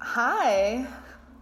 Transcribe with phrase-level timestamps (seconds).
[0.00, 0.86] Hi,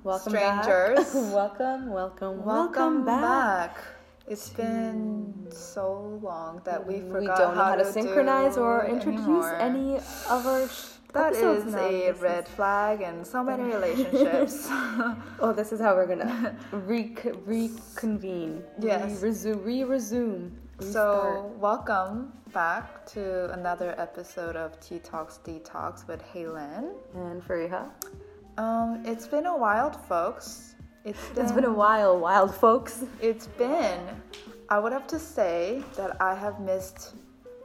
[0.04, 0.98] Welcome strangers.
[1.14, 1.32] back.
[1.34, 3.74] welcome, welcome, Welcome back.
[3.76, 3.84] back.
[4.26, 8.84] It's been so long that we forgot we don't know how to do synchronize or
[8.84, 9.54] introduce anymore.
[9.56, 9.96] any
[10.28, 10.68] of our
[11.14, 11.78] That is now.
[11.78, 14.68] a This red flag in so many relationships.
[15.40, 17.16] Oh, this is how we're gonna re-
[17.46, 18.62] reconvene.
[18.80, 19.22] Yes.
[19.22, 19.62] Re- resume.
[19.62, 20.52] Re-resume.
[20.80, 26.92] so, welcome back to another episode of Tea Talks Detox with Halen.
[27.14, 27.88] and Fariha.
[28.62, 30.74] Um, it's been a while, folks.
[31.04, 33.04] It's been, It's been a while, wild folks.
[33.20, 34.00] It's been.
[34.68, 37.14] I would have to say that I have missed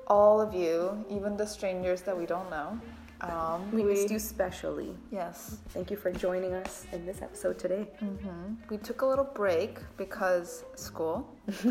[0.07, 2.79] all of you, even the strangers that we don't know.
[3.21, 4.95] Um, We missed you specially.
[5.11, 5.57] Yes.
[5.70, 7.84] Thank you for joining us in this episode today.
[7.99, 11.17] hmm We took a little break because school.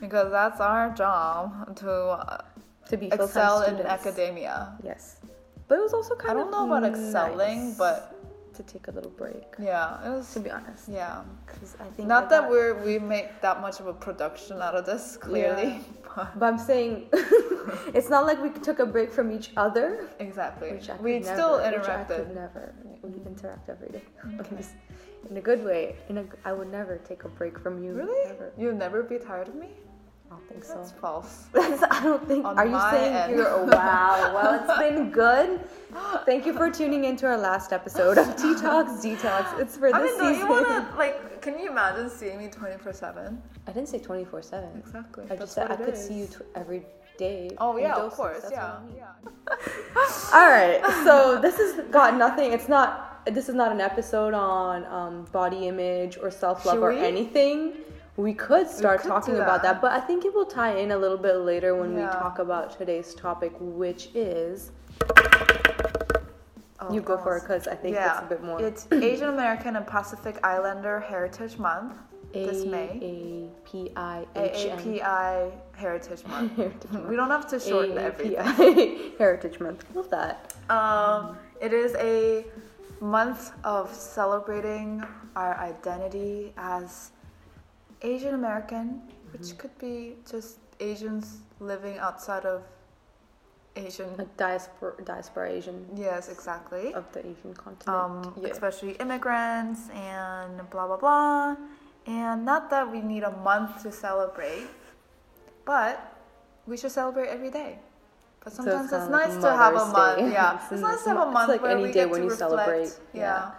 [0.00, 2.38] because that's our job to uh,
[2.90, 3.90] To be excel in students.
[4.06, 4.54] academia.
[4.82, 5.20] Yes,
[5.68, 6.36] but it was also kind of.
[6.36, 8.14] I don't know about excelling, but
[8.54, 9.44] to take a little break.
[9.58, 10.32] yeah, it was.
[10.34, 11.22] To be honest, Yeah.
[11.46, 14.74] because I think Not I that we're we make that much of a production out
[14.74, 15.80] of this, clearly.
[16.16, 16.92] But But I'm saying
[17.98, 20.08] it's not like we took a break from each other.
[20.18, 20.72] exactly.
[20.72, 22.34] Which I could We never, still Which I interacted.
[22.34, 22.74] never.
[23.02, 23.28] We mm-hmm.
[23.28, 24.02] interact every day.
[24.40, 24.56] Okay.
[25.30, 25.82] In a good way.
[26.08, 27.92] In a, I would never take a break from you.
[27.92, 28.32] Really?
[28.56, 29.68] You'll never be tired of me?
[30.30, 30.74] I don't think so.
[30.74, 31.46] That's false.
[31.54, 32.44] I don't think.
[32.44, 33.32] On Are you saying end.
[33.36, 33.48] you're?
[33.48, 34.32] Oh, wow.
[34.34, 35.60] Well, it's been good.
[36.26, 39.58] Thank you for tuning into our last episode of Detox Detox.
[39.58, 40.46] It's for I this mean, season.
[40.46, 41.40] you wanna like?
[41.40, 43.42] Can you imagine seeing me twenty four seven?
[43.66, 44.70] I didn't say 24 seven.
[44.78, 45.24] Exactly.
[45.24, 46.30] I That's just said I could see you is.
[46.36, 46.82] tw- every
[47.18, 47.50] day.
[47.58, 48.40] Oh yeah, of course.
[48.42, 48.72] That's Yeah.
[48.78, 48.96] I mean.
[48.96, 50.32] yeah.
[50.34, 50.80] All right.
[51.04, 52.52] So this has got nothing.
[52.52, 53.24] It's not.
[53.26, 57.74] This is not an episode on um, body image or self love or anything.
[58.18, 59.74] We could start could talking do about that.
[59.74, 62.40] that, but I think it will tie in a little bit later when we talk
[62.40, 64.72] about today's topic, which is.
[66.80, 68.14] Oh, you go for it because I think yeah.
[68.14, 68.60] it's a bit more.
[68.60, 71.94] It's Asian American and Pacific Islander Heritage Month
[72.32, 72.98] this May.
[73.00, 74.66] A P I H.
[74.66, 76.52] AAPI Heritage Month.
[76.56, 77.08] Heritage Month.
[77.08, 78.36] we don't have to shorten everything.
[78.36, 79.84] AAPI Heritage Month.
[79.94, 80.54] Love that.
[80.68, 82.44] Um, it is a
[83.00, 85.04] month of celebrating
[85.36, 87.12] our identity as
[88.02, 89.56] Asian American, which Mm-hmm.
[89.58, 92.62] could be just Asians living outside of
[93.76, 94.16] Asian.
[94.16, 96.94] Like diaspora, diaspora Asian Yes, exactly.
[96.94, 97.88] of the Asian continent.
[97.88, 98.48] Um, yeah.
[98.50, 101.56] Especially immigrants and blah blah blah.
[102.06, 104.66] And not that we need a month to celebrate,
[105.64, 106.00] but
[106.66, 107.78] we should celebrate every day.
[108.42, 110.18] But sometimes kinda it's like nice to have a month.
[110.18, 110.32] Day.
[110.32, 112.20] Yeah, It's it's, nice to have a month like where any we day get when
[112.20, 112.50] to you reflect.
[112.50, 112.92] celebrate.
[113.12, 113.52] Yeah.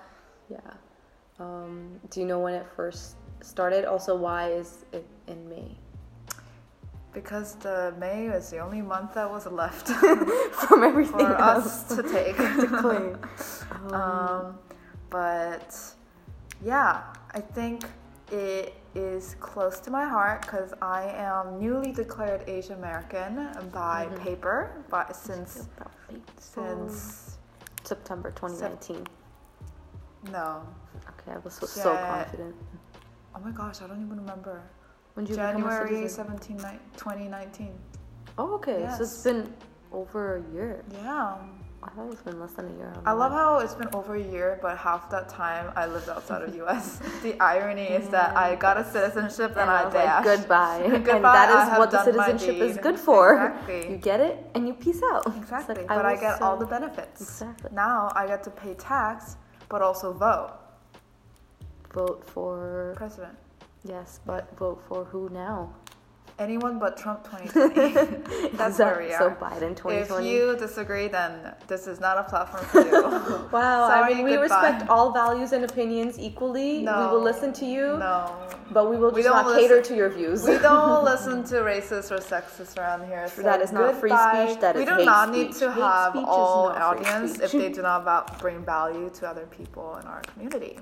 [0.49, 0.57] Yeah.
[0.57, 0.73] Yeah.
[1.39, 3.85] Um, do you know when it first started?
[3.85, 5.77] Also, why is it in May?
[7.11, 9.87] because the May is the only month that was left
[10.67, 12.37] From everything for us else to take.
[12.37, 13.17] to claim.
[13.91, 14.59] Um,
[15.09, 15.75] but
[16.63, 17.01] yeah,
[17.33, 17.83] I think
[18.31, 24.23] it is close to my heart because I am newly declared Asian American by Mm-hmm.
[24.23, 25.67] paper, but since
[26.37, 27.37] since
[27.83, 29.07] September 2019.
[30.31, 30.61] no,
[31.09, 32.55] Okay, I was so, so confident.
[33.35, 34.63] Oh my gosh, I don't even remember.
[35.13, 36.39] When did you January citizen?
[36.39, 36.57] 17,
[36.95, 37.73] 2019.
[38.37, 38.87] Oh, okay.
[38.97, 39.53] So it's been
[39.91, 40.83] over a year.
[41.03, 41.37] Yeah.
[41.81, 42.93] I thought it's been less than a year.
[43.05, 46.41] I love how it's been over a year, but half that time I lived outside
[46.41, 46.99] of US.
[47.23, 50.23] the irony is that I got a citizenship and, And I, I was like, dashed.
[50.25, 50.77] goodbye.
[50.85, 53.45] and Goodbye, that I is what the citizenship is good for.
[53.45, 53.91] Exactly.
[53.91, 55.25] You get it and you peace out.
[55.37, 57.21] Exactly, like, but I, will get all the benefits.
[57.21, 57.69] Exactly.
[57.73, 59.37] Now I get to pay tax,
[59.69, 60.58] but also vote
[61.93, 63.37] Vote for president.
[63.83, 65.73] yes, but vote for who now?
[66.37, 68.49] Anyone but Trump 2020.
[68.57, 69.35] That's where we So are.
[69.35, 73.01] Biden if you disagree, then this is not a platform for you.
[73.51, 74.43] wow, Sorry, I mean we goodbye.
[74.43, 76.81] respect all values and opinions equally.
[76.83, 76.93] No.
[77.01, 78.37] We will listen to you, no,
[78.71, 80.47] but we will We not cater to your views.
[80.47, 83.27] we don't listen to racist or sexist around here.
[83.27, 86.15] So That is not free speech, that we is do not need to Hate have
[86.15, 90.79] all audience if they do not bring value to other people in our community.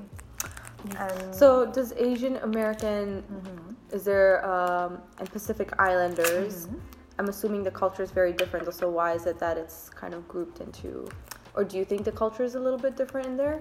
[0.98, 3.96] And So does Asian American Mm-hmm.
[3.96, 6.68] is there um and Pacific Islanders?
[6.68, 7.20] Mm-hmm.
[7.20, 8.72] I'm assuming the culture is very different.
[8.74, 11.08] So why is it that it's kind of grouped into,
[11.56, 13.60] or do you think the culture is a little bit different in there?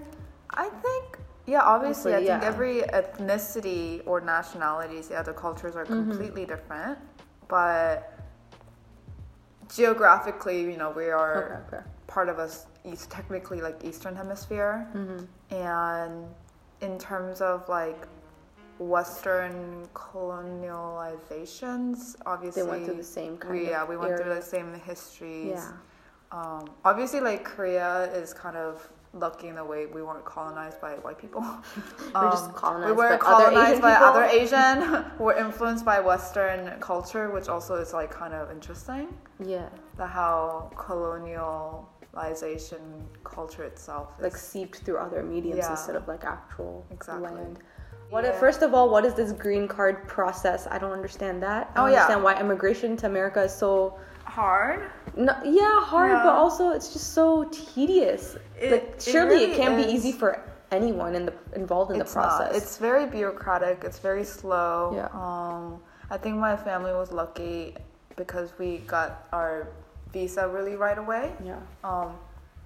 [0.51, 6.09] I think, yeah, obviously, I think every ethnicity or nationalities, yeah, the cultures are Mm-hmm.
[6.11, 6.99] completely different.
[7.47, 8.13] But
[9.75, 11.83] geographically, you know, we are Okay, okay.
[12.07, 14.87] part of us, east, technically like Eastern Hemisphere.
[14.95, 15.53] Mm-hmm.
[15.55, 16.25] And
[16.81, 18.07] in terms of like
[18.79, 24.33] Western colonializations, obviously, They went through the same kind we, of yeah, we went through
[24.35, 25.53] the same histories.
[25.55, 25.71] Yeah.
[26.31, 30.91] um, obviously like Korea is kind of lucky in a way we weren't colonized by
[30.95, 31.41] white people.
[32.13, 34.07] We're just Um, colonized we were by colonized Asian by people.
[34.07, 35.05] other Asian.
[35.19, 39.07] we're influenced by Western culture, which also is like kind of interesting.
[39.39, 40.69] Yeah, The how
[42.17, 42.79] colonialization
[43.23, 44.23] culture itself is.
[44.23, 45.71] like seeped through other mediums Yeah.
[45.71, 47.29] instead of like actual Exactly.
[47.29, 47.59] land.
[48.09, 48.31] What Yeah.
[48.39, 50.67] first of all, what is this green card process?
[50.71, 51.71] I don't understand that.
[51.75, 52.01] I Oh, don't yeah.
[52.01, 54.81] understand why immigration to America is so hard.
[55.15, 56.23] no, yeah hard, Yeah.
[56.23, 58.35] but also it's just so tedious.
[58.59, 60.39] It- like it surely really it can't be easy for
[60.71, 62.47] anyone in the involved in it's the process.
[62.51, 62.55] Not.
[62.55, 63.83] It's very bureaucratic.
[63.83, 64.91] It's very slow.
[64.95, 65.07] Yeah.
[65.13, 65.79] Um,
[66.09, 67.75] I think my family was lucky
[68.15, 69.67] because we got our
[70.11, 71.31] visa really right away.
[71.43, 71.59] yeah.
[71.83, 72.11] Um,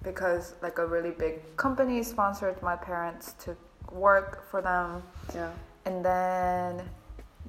[0.04, 3.56] because like a really big company sponsored my parents to
[3.92, 5.04] work for them,
[5.36, 5.52] Yeah.
[5.86, 6.90] and then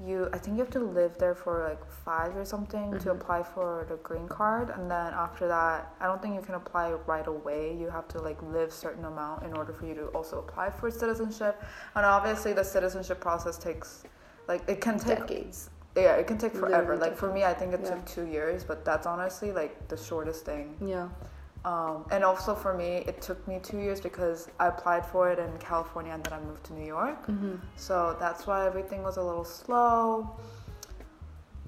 [0.07, 3.17] you I think you have to live there for like five or something to Mhm.
[3.17, 6.93] apply for the green card, and then after that, I don't think you can apply
[7.07, 7.73] right away.
[7.75, 10.91] You have to like live certain amount in order for you to also apply for
[10.91, 11.55] citizenship,
[11.95, 14.03] and obviously the citizenship process takes
[14.49, 15.71] like it can take Decades.
[15.97, 16.97] Yeah it can take forever.
[16.97, 17.91] Like for me, I think it Yeah.
[17.91, 20.77] took two years, but that's honestly like the shortest thing.
[20.81, 21.09] Yeah.
[21.65, 25.39] Um, and also for me, it took me two years because I applied for it
[25.39, 27.25] in California and then I moved to New York.
[27.27, 30.31] hmm So that's why everything was a little slow.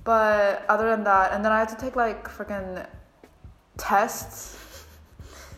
[0.02, 2.84] But other than that, and then I had to take like freaking
[3.76, 4.58] tests.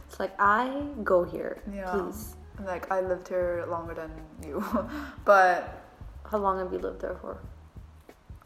[0.09, 1.91] It's like I go here, Yeah.
[1.91, 2.37] please.
[2.65, 4.11] Like I lived here longer than
[4.47, 4.65] you,
[5.25, 5.83] but
[6.31, 7.39] How long have you lived there for?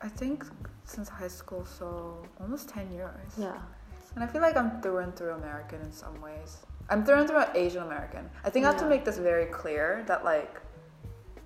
[0.02, 0.44] I think
[0.84, 3.32] since high school, so almost ten years.
[3.36, 3.56] Yeah.
[4.14, 6.58] And I feel like I'm through and through American in some ways.
[6.88, 8.28] I'm through and through Asian American.
[8.44, 10.60] I think I have to make this very clear that like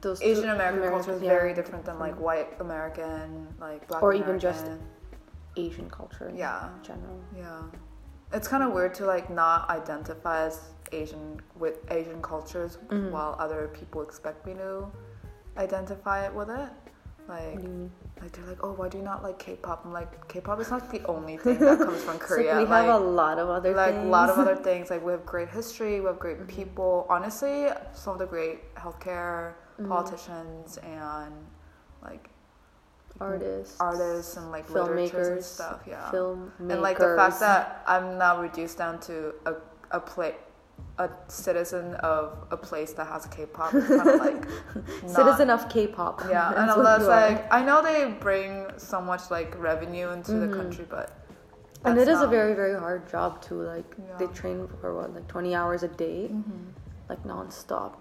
[0.00, 4.02] Those Asian American culture is Americans, very yeah, different than like white American, like black
[4.02, 4.28] Or American.
[4.36, 4.66] even just
[5.56, 6.68] Asian culture in Yeah.
[6.82, 7.20] general.
[7.36, 7.62] Yeah,
[8.32, 10.60] it's kind of weird to like not identify as
[10.92, 13.10] Asian with Asian cultures Mhm.
[13.10, 14.90] while other people expect me to
[15.56, 16.70] identify it with it.
[17.28, 17.92] Like, What do you mean?
[18.22, 19.82] Like they're like, oh, why do you not like K-pop?
[19.84, 22.54] I'm like, K-pop is not the only thing that comes from Korea.
[22.54, 24.06] like we have a lot of other like things.
[24.06, 24.88] a lot of other things.
[24.90, 26.48] Like we have great history, we have great Mhm.
[26.48, 27.06] people.
[27.10, 29.88] Honestly, some of the great healthcare Mhm.
[29.88, 31.34] politicians and
[32.02, 32.30] like
[33.20, 35.80] artists, artists and like literatures and filmmakers, stuff.
[35.86, 36.10] Yeah.
[36.12, 36.70] filmmakers.
[36.70, 39.54] and like the fact that I'm now reduced down to a
[39.90, 40.34] a play
[40.98, 44.46] a citizen of a place that has K-pop kind of like
[45.02, 46.22] not- citizen of K-pop.
[46.30, 47.30] yeah, and That's I'm what just you are.
[47.30, 50.50] like I know they bring so much like revenue into Mhm.
[50.50, 51.10] the country, but
[51.84, 53.60] and it is a very very hard job too.
[53.62, 56.72] Like they train for what like 20 hours a day, Mhm.
[57.08, 57.92] like nonstop.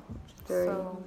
[0.48, 1.02] Very, So,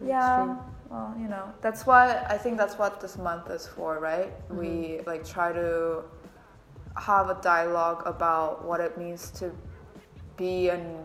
[0.00, 0.58] yeah extreme.
[0.90, 4.58] well you know that's why i think that's what this month is for right Mm-hmm.
[4.60, 6.02] we like try to
[6.96, 9.50] have a dialogue about what it means to
[10.36, 11.04] be an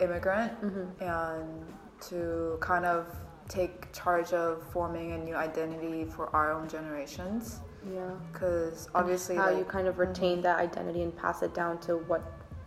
[0.00, 1.00] immigrant Mhm.
[1.00, 1.64] and
[2.08, 3.06] to kind of
[3.48, 8.10] take charge of forming a new identity for our own generations Yeah.
[8.32, 9.58] because obviously how like, mm-hmm.
[9.60, 12.22] you kind of retain that identity and pass it down to what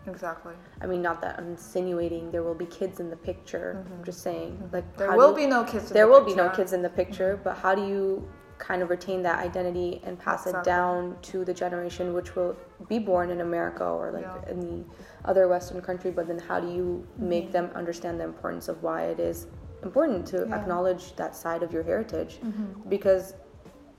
[0.07, 3.83] exactly I mean, not that I'm insinuating there will be kids in the picture.
[3.85, 4.05] I'm Mhm.
[4.05, 6.49] just saying, like, there will do be no kids in there the will be no
[6.49, 8.27] kids in the picture, but how do you
[8.59, 12.55] kind of retain that identity and pass it down to the generation which will
[12.87, 14.51] be born in America or like Yeah.
[14.51, 14.83] in the
[15.25, 16.11] other Western country?
[16.11, 17.51] But then, how do you make Mhm.
[17.53, 19.47] them understand the importance of why it is
[19.81, 20.55] important to Yeah.
[20.57, 22.39] acknowledge that side of your heritage?
[22.43, 22.89] Mhm.
[22.89, 23.33] because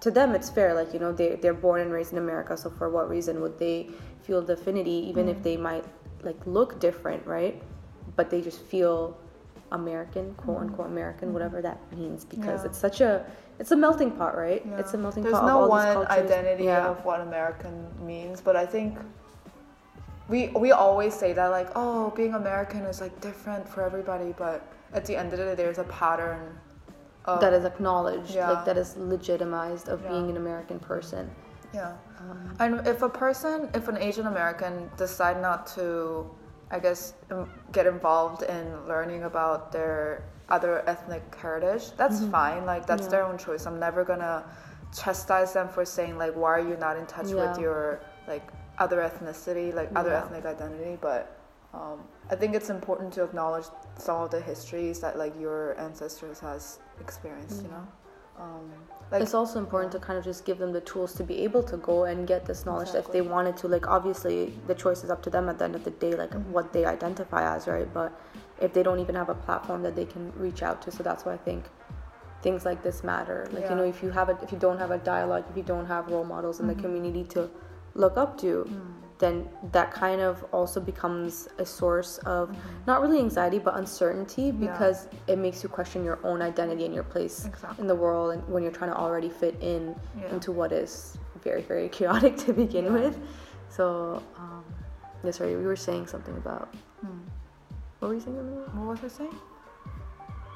[0.01, 2.71] to them it's fair like you know they, they're born and raised in america so
[2.71, 3.79] for what reason would they
[4.23, 5.43] feel the affinity even if Mhm.
[5.43, 5.85] they might
[6.23, 7.63] like look different right
[8.17, 9.15] but they just feel
[9.73, 10.61] american quote Mhm.
[10.63, 11.33] unquote american Mhm.
[11.35, 12.69] whatever that means because Yeah.
[12.71, 13.25] it's such a
[13.61, 14.79] it's a melting pot right Yeah.
[14.81, 18.41] it's a melting There's pot no of all one identity yeah of what American means,
[18.41, 18.99] but I think
[20.29, 24.59] we we always say that like, oh, being American is like different for everybody, but
[24.93, 26.43] at the end of the day, there's a pattern.
[27.27, 28.51] Of, that is acknowledged Yeah.
[28.51, 31.25] like that is legitimized of being an american person
[31.75, 31.93] yeah.
[32.19, 36.29] um, And if a person, if an Asian American decide not to,
[36.71, 42.31] I guess, um, get involved in learning about their other ethnic heritage, that's Mhm.
[42.31, 42.67] fine.
[42.67, 43.11] Like that's Yeah.
[43.11, 43.67] their own choice.
[43.67, 44.45] I'm never gonna
[44.93, 48.43] chastise them for saying like, why are you not in touch with your like
[48.79, 50.25] other ethnicity, like other Yeah.
[50.25, 50.99] ethnic identity?
[51.01, 51.37] But
[51.73, 56.41] um, I think it's important to acknowledge some of the histories that like your ancestors
[56.41, 57.63] has experienced.
[57.63, 57.73] You Mhm.
[57.73, 57.87] know,
[58.41, 58.71] um,
[59.13, 61.63] like it's also important to kind of just give them the tools to be able
[61.65, 65.11] to go and get this knowledge if they wanted to like obviously the choice is
[65.11, 66.47] up to them at the end of the day like Mhm.
[66.57, 68.13] what they identify as right but
[68.61, 71.25] if they don't even have a platform that they can reach out to so that's
[71.25, 71.65] why i think
[72.43, 74.91] things like this matter like you know if you have a if you don't have
[74.91, 76.81] a dialogue if you don't have role models in the Mhm.
[76.85, 77.49] community to
[77.95, 79.00] look up to Mm.
[79.21, 84.65] Then that kind of also becomes a source of not really anxiety but uncertainty Mm-hmm.
[84.65, 84.73] Yeah.
[84.73, 87.81] because it makes you question your own identity and your place Exactly.
[87.83, 90.33] in the world and when you're trying to already fit in Yeah.
[90.35, 92.93] into what is very very chaotic to begin Yeah.
[92.93, 93.19] with
[93.69, 94.65] so um
[95.23, 96.69] yeah sorry we were saying something about
[97.03, 97.21] Hmm.
[97.99, 98.75] what were you saying about?
[98.77, 99.37] What was I saying?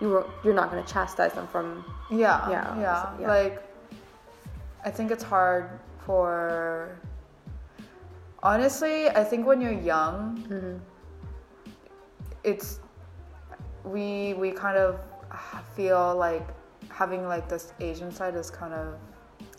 [0.01, 3.29] you were you're not going to chastise them from Yeah, Yeah, yeah, yeah.
[3.29, 3.63] Like,
[4.85, 5.65] I think it's hard
[6.05, 6.99] for.
[8.45, 10.81] Honestly, I think when you're young, Mhm.
[12.45, 12.79] it's
[13.85, 15.01] we we kind of
[15.75, 16.47] feel like
[16.91, 18.95] having like this Asian side is kind of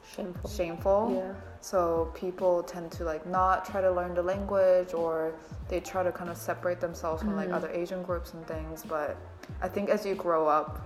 [0.04, 1.12] shameful shameful.
[1.16, 5.34] yeah So people tend to like not try to learn the language or
[5.68, 7.56] they try to kind of separate themselves from like Mhm.
[7.58, 8.84] other Asian groups and things.
[8.86, 9.18] But
[9.64, 10.80] I think as you grow up,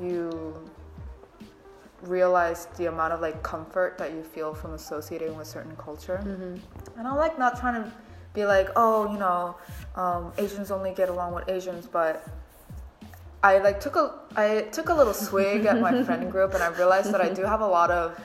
[0.00, 0.20] you
[2.06, 6.18] realize the amount of like comfort that you feel from associating with certain culture.
[6.18, 6.56] hmm
[6.98, 7.92] And I'm like not trying to
[8.34, 9.56] be like, oh, you know,
[9.96, 12.26] um, Asians only get along with Asians, but
[13.42, 16.68] I like took a I took a little swig at my friend group, and I
[16.68, 18.18] realized that I do have a lot of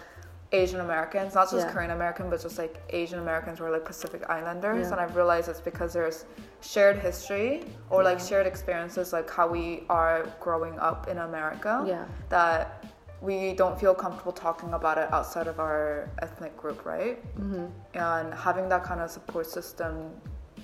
[0.51, 1.71] Asian Americans, not just Yeah.
[1.73, 4.91] Korean American, but just like Asian Americans or like Pacific Islanders, Yeah.
[4.93, 6.25] and I realized it's because there's
[6.61, 12.05] shared history or like shared experiences, like how we are growing up in America yeah
[12.29, 12.83] that
[13.21, 17.17] we don't feel comfortable talking about it outside of our ethnic group, right?
[17.35, 20.11] hmm And having that kind of support system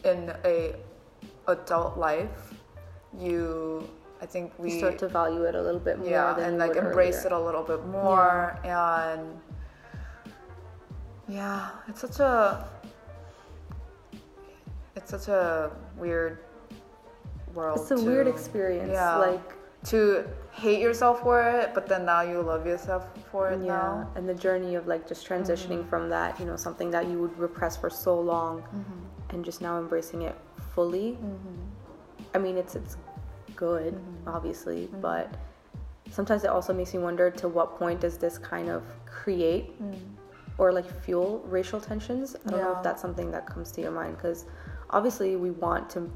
[0.03, 0.75] in a
[1.47, 2.53] adult life,
[3.19, 3.89] you,
[4.21, 6.75] I think we, you start to value it a little bit more yeah, and like
[6.75, 7.27] embrace earlier.
[7.27, 9.39] it a little bit more, and
[11.27, 12.67] yeah, it's such a,
[14.95, 16.39] it's such a weird
[17.53, 17.79] world.
[17.81, 18.91] It's a weird experience.
[18.91, 19.17] Yeah.
[19.17, 19.53] Like
[19.85, 24.09] to hate yourself for it, but then now you love yourself for it yeah, now.
[24.15, 25.89] and the journey of like just transitioning Mm-hmm.
[25.89, 29.31] from that, you know, something that you would repress for so long, Mm-hmm.
[29.35, 30.35] and just now embracing it
[30.73, 31.17] fully.
[32.33, 32.97] I mean, it's it's
[33.55, 34.29] good, Mm-hmm.
[34.35, 35.27] obviously, but
[36.11, 39.71] sometimes it also makes me wonder to what point does this kind of create
[40.57, 42.35] or like fuel racial tensions?
[42.45, 44.45] I don't know if that's something that comes to your mind because
[44.91, 46.09] obviously we want to,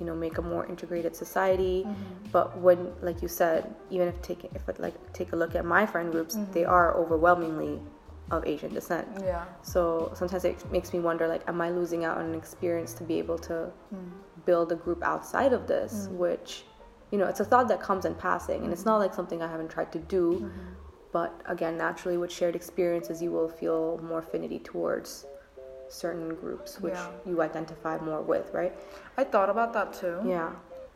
[0.00, 1.84] you know, make a more integrated society.
[1.86, 2.30] Mm-hmm.
[2.32, 5.64] But when, like you said, even if take if it, like take a look at
[5.64, 6.70] my friend groups, they mm-hmm.
[6.70, 7.80] are overwhelmingly
[8.30, 9.06] of Asian descent.
[9.22, 9.44] Yeah.
[9.62, 13.04] So sometimes it makes me wonder, like, am I losing out on an experience to
[13.04, 14.10] be able to mm.
[14.46, 16.08] build a group outside of this?
[16.08, 16.16] Mm.
[16.16, 16.64] Which,
[17.10, 18.90] you know, it's a thought that comes in passing, and it's mm-hmm.
[18.90, 20.50] not like something I haven't tried to do.
[21.12, 25.26] But again, naturally, with shared experiences, you will feel more affinity towards
[25.94, 27.06] certain groups, which Yeah.
[27.30, 28.72] you identify more with, right?
[29.16, 30.16] I thought about that too.
[30.24, 30.50] Yeah.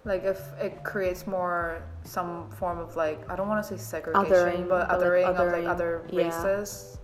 [0.04, 4.26] Like if it creates more some form of like I don't want to say segregation,
[4.32, 6.24] Othering, but but, like, othering, of like other yeah.
[6.24, 6.98] races.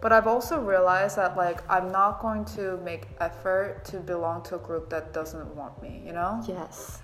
[0.00, 4.56] But I've also realized that like I'm not going to make effort to belong to
[4.56, 6.02] a group that doesn't want me.
[6.06, 6.32] You know.
[6.46, 7.02] Yes.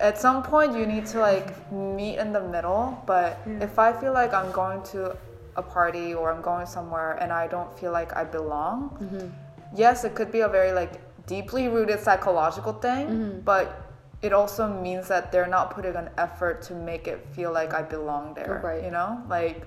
[0.00, 2.84] At some point, you need to like meet in the middle.
[3.06, 5.16] But if I feel like I'm going to
[5.56, 9.28] a party or I'm going somewhere and I don't feel like I belong, Mm-hmm.
[9.74, 10.92] Yes, it could be a very like
[11.26, 13.40] deeply rooted psychological thing, Mm-hmm.
[13.40, 13.80] but
[14.22, 17.82] it also means that they're not putting an effort to make it feel like I
[17.82, 18.60] belong there.
[18.64, 18.82] Right.
[18.84, 19.66] You know, like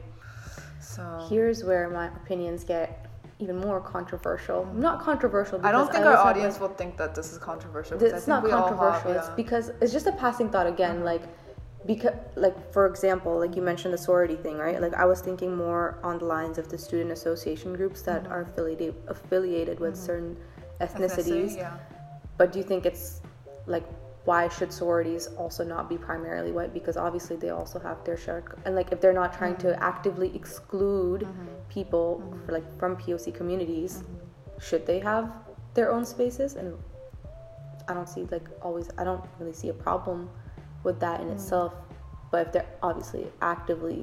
[0.80, 1.26] so.
[1.30, 3.06] Here's where my opinions get
[3.40, 4.66] even more controversial.
[4.74, 5.60] Not controversial.
[5.64, 8.02] I don't think our audience like, will think that this is controversial.
[8.02, 11.04] I it's not we all have- controversial it's because it's just a passing thought again
[11.04, 11.22] like
[11.88, 15.56] because like for example like you mentioned the sorority thing right like i was thinking
[15.56, 18.34] more on the lines of the student association groups that Mm-hmm.
[18.34, 20.36] are affiliated affiliated with certain
[20.82, 21.78] ethnicities Ethnicity, yeah.
[22.38, 23.22] but do you think it's
[23.68, 23.86] like
[24.26, 28.44] why should sororities also not be primarily white because obviously they also have their share
[28.66, 29.76] and like if they're not trying Mm-hmm.
[29.78, 31.26] to actively exclude
[31.70, 32.08] people
[32.46, 34.60] for, like from poc communities Mm-hmm.
[34.68, 35.26] should they have
[35.76, 36.68] their own spaces and
[37.88, 40.30] i don't see like always i don't really see a problem
[40.88, 41.74] with that in itself
[42.32, 44.00] but if they're obviously actively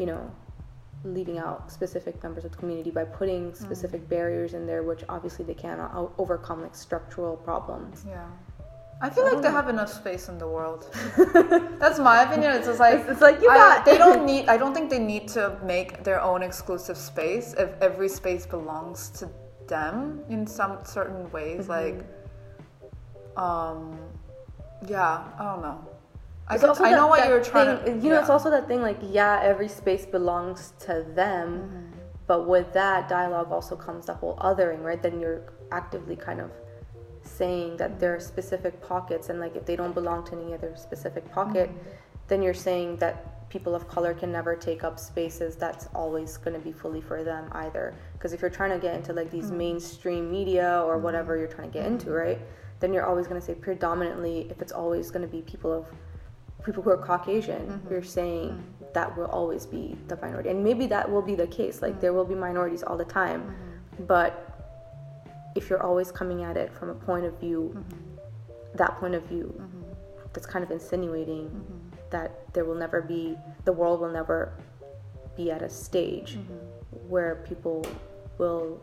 [0.00, 0.22] you know
[1.16, 5.44] leaving out specific members of the community by putting specific barriers in there which obviously
[5.50, 8.26] they cannot o- overcome like structural problems Yeah.
[9.04, 9.60] I feel I like they know.
[9.60, 10.82] have enough space in the world.
[11.82, 12.52] That's my opinion.
[12.56, 14.42] It's just like It's- it's like, you got- they don't need.
[14.54, 15.42] I don't think they need to
[15.74, 19.24] make their own exclusive space if every space belongs to
[19.66, 19.96] them
[20.34, 21.66] in some certain ways.
[21.66, 21.76] Mm-hmm.
[21.78, 21.98] Like,
[23.36, 23.98] um,
[24.86, 25.78] yeah, I don't know.
[26.48, 28.04] I, It's also I know what you're trying thing- to.
[28.06, 31.98] You know, it's also that thing like, yeah, every space belongs to them, Mm-hmm.
[32.26, 35.00] but with that dialogue also comes the whole othering, right?
[35.02, 36.50] Then you're actively kind of
[37.22, 40.74] saying that there are specific pockets, and like if they don't belong to any other
[40.76, 41.88] specific pocket, Mm-hmm.
[42.28, 46.54] then you're saying that people of color can never take up spaces that's always going
[46.54, 49.50] to be fully for them either because if you're trying to get into like these
[49.50, 52.38] mainstream media or whatever you're trying to get into right
[52.80, 55.84] then you're always going to say predominantly if it's always going to be people of
[56.64, 57.90] people who are caucasian mm-hmm.
[57.90, 58.84] you're saying mm-hmm.
[58.94, 60.50] that will always be the minority.
[60.50, 62.00] And maybe that will be the case like mm-hmm.
[62.00, 63.54] there will be minorities all the time.
[64.06, 64.52] But
[65.54, 67.84] if you're always coming at it from a point of view
[68.74, 69.52] that point of view
[70.32, 71.50] that's kind of insinuating
[72.10, 74.52] that there will never be the world will never
[75.36, 76.38] be at a stage
[77.08, 77.84] where people
[78.38, 78.80] will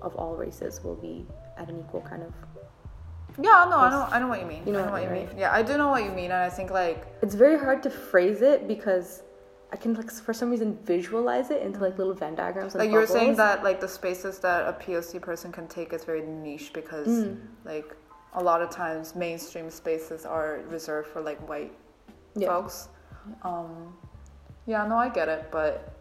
[0.00, 2.32] of all races will be at an equal kind of
[3.38, 4.62] Yeah, no, I know, I know what you mean.
[4.66, 5.38] You know I know what what you mean.
[5.38, 7.90] Yeah, I do know what you mean, and I think like it's very hard to
[7.90, 9.22] phrase it because
[9.72, 12.96] I can like for some reason visualize it into like little Venn diagrams like you
[12.96, 16.72] were saying that like the spaces that a POC person can take is very niche
[16.74, 17.38] because Mm.
[17.64, 17.96] like
[18.34, 21.72] a lot of times mainstream spaces are reserved for like white
[22.34, 22.48] Yeah.
[22.48, 22.88] folks.
[23.42, 23.94] Um,
[24.66, 25.94] yeah, no, I get it, but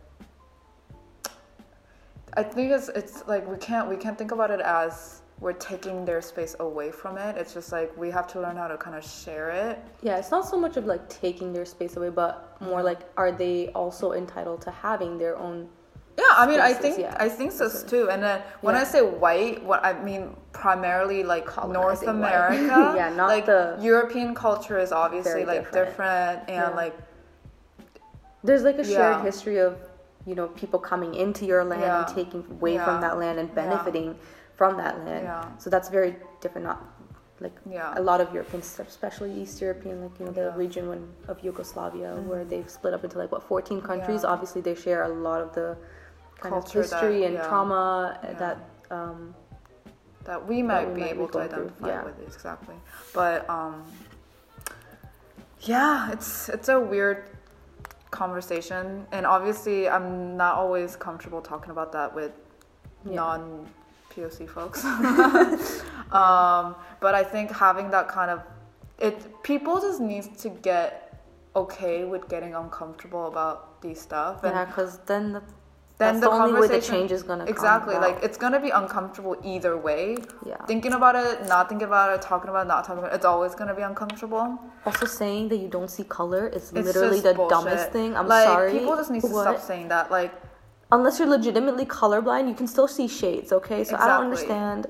[2.36, 6.06] I think it's it's like we can't we can't think about it as we're taking
[6.06, 7.36] their space away from it.
[7.36, 9.80] It's just like we have to learn how to kind of share it.
[10.04, 12.70] Yeah, it's not so much of like taking their space away, but Mm-hmm.
[12.70, 15.68] more like are they also entitled to having their own?
[16.16, 17.16] Yeah, I mean, I think yeah.
[17.20, 18.10] I think so too.
[18.12, 21.56] And then when I say white, what I mean primarily like North
[22.06, 22.34] Colonizing white.
[22.34, 22.94] America.
[22.98, 25.88] Yeah, not like the- European culture is obviously like different.
[25.90, 26.76] different, and Yeah.
[26.84, 26.96] like
[28.44, 29.24] There's like a shared Yeah.
[29.24, 29.78] history of
[30.28, 32.06] you know people coming into your land Yeah.
[32.06, 32.86] and taking away Yeah.
[32.86, 33.56] from that land and Yeah.
[33.56, 34.20] benefiting
[34.62, 35.24] from that land.
[35.24, 35.58] Yeah.
[35.58, 36.66] So that's very different.
[36.72, 36.80] Not
[37.46, 38.02] like Yeah.
[38.02, 40.50] a lot of European stuff, especially East European, like you know the Yeah.
[40.50, 40.66] Mm-hmm.
[40.66, 44.22] region when, of Yugoslavia, where they've split up into like what 14 countries.
[44.24, 44.34] Yeah.
[44.34, 45.68] Obviously, they share a lot of the
[46.44, 47.48] kind Culture of that- history and yeah.
[47.48, 47.80] trauma
[48.44, 48.58] that.
[48.98, 49.20] Um,
[50.30, 52.76] that we might we be might be able to going through, identify with exactly.
[53.20, 53.76] But um,
[55.74, 57.20] yeah, it's it's a weird
[58.12, 62.34] conversation, and obviously I'm not always comfortable talking about that with
[63.04, 63.42] non
[64.12, 64.84] POC folks.
[66.12, 68.42] um, but I think having that kind of
[69.00, 71.22] it, people just need to get
[71.56, 75.46] okay with getting uncomfortable about these stuff, and yeah, because then the, then
[75.98, 78.70] that's the, the, only way the conversation- change is gonna exactly like it's gonna be
[78.70, 80.18] uncomfortable either way.
[80.46, 80.64] Yeah.
[80.66, 83.26] Thinking about it, not thinking about it, talking about it, not talking about it, it's
[83.26, 84.60] always gonna be uncomfortable.
[84.86, 87.50] Also, saying that you don't see color is It's literally the bullshit.
[87.50, 88.16] dumbest thing.
[88.16, 88.72] I'm like, sorry.
[88.72, 89.44] People just need to What?
[89.44, 90.12] stop saying that.
[90.12, 90.32] Like,
[90.92, 93.52] Unless you're legitimately colorblind, you can still see shades.
[93.52, 94.88] Okay, so I don't understand.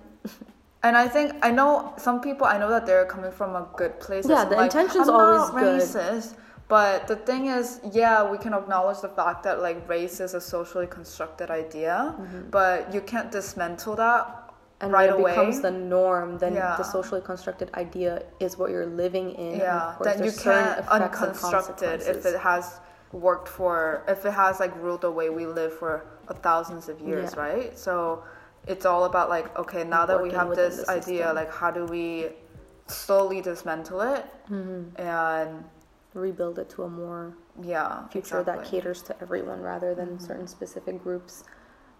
[0.83, 2.47] and I think I know some people.
[2.47, 4.27] I know that they're coming from a good place.
[4.27, 5.81] Yeah, the like, intention's I'm always not good.
[5.81, 6.35] Racist,
[6.67, 10.41] but the thing is, yeah, we can acknowledge the fact that like race is a
[10.41, 12.15] socially constructed idea,
[12.49, 14.37] but you can't dismantle that
[14.81, 14.85] Mm-hmm.
[14.85, 15.31] And right when it away.
[15.31, 16.75] becomes the norm, then Yeah.
[16.75, 19.59] the socially constructed idea is what you're living in.
[19.59, 22.79] yeah then you can't unconstruct it if it has
[23.13, 26.99] worked for if it has like ruled the way we live for a thousands of
[27.01, 27.41] years Yeah.
[27.41, 28.23] right so
[28.67, 32.29] it's all about like okay now that we have this idea like how do we
[32.87, 35.01] slowly dismantle it Mm-hmm.
[35.01, 35.63] and
[36.13, 41.01] rebuild it to a more yeah future that caters to everyone rather than certain specific
[41.01, 41.43] groups.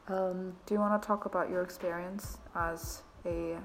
[0.09, 3.55] Um, do you want to talk about your experience as a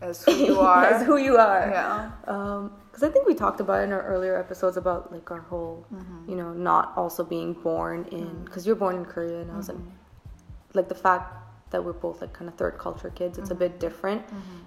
[0.00, 1.68] as who you are as who you are.
[1.70, 2.10] yeah
[2.88, 6.30] because I think we talked about in our earlier episodes about like our whole, Mm-hmm.
[6.30, 9.68] you know, not also being born in because you're born in Korea and I was
[9.68, 10.78] in, Mm-hmm.
[10.78, 11.34] like the fact
[11.70, 13.38] that we're both like kind of third culture kids.
[13.38, 13.58] It's a Mm-hmm.
[13.60, 14.22] bit different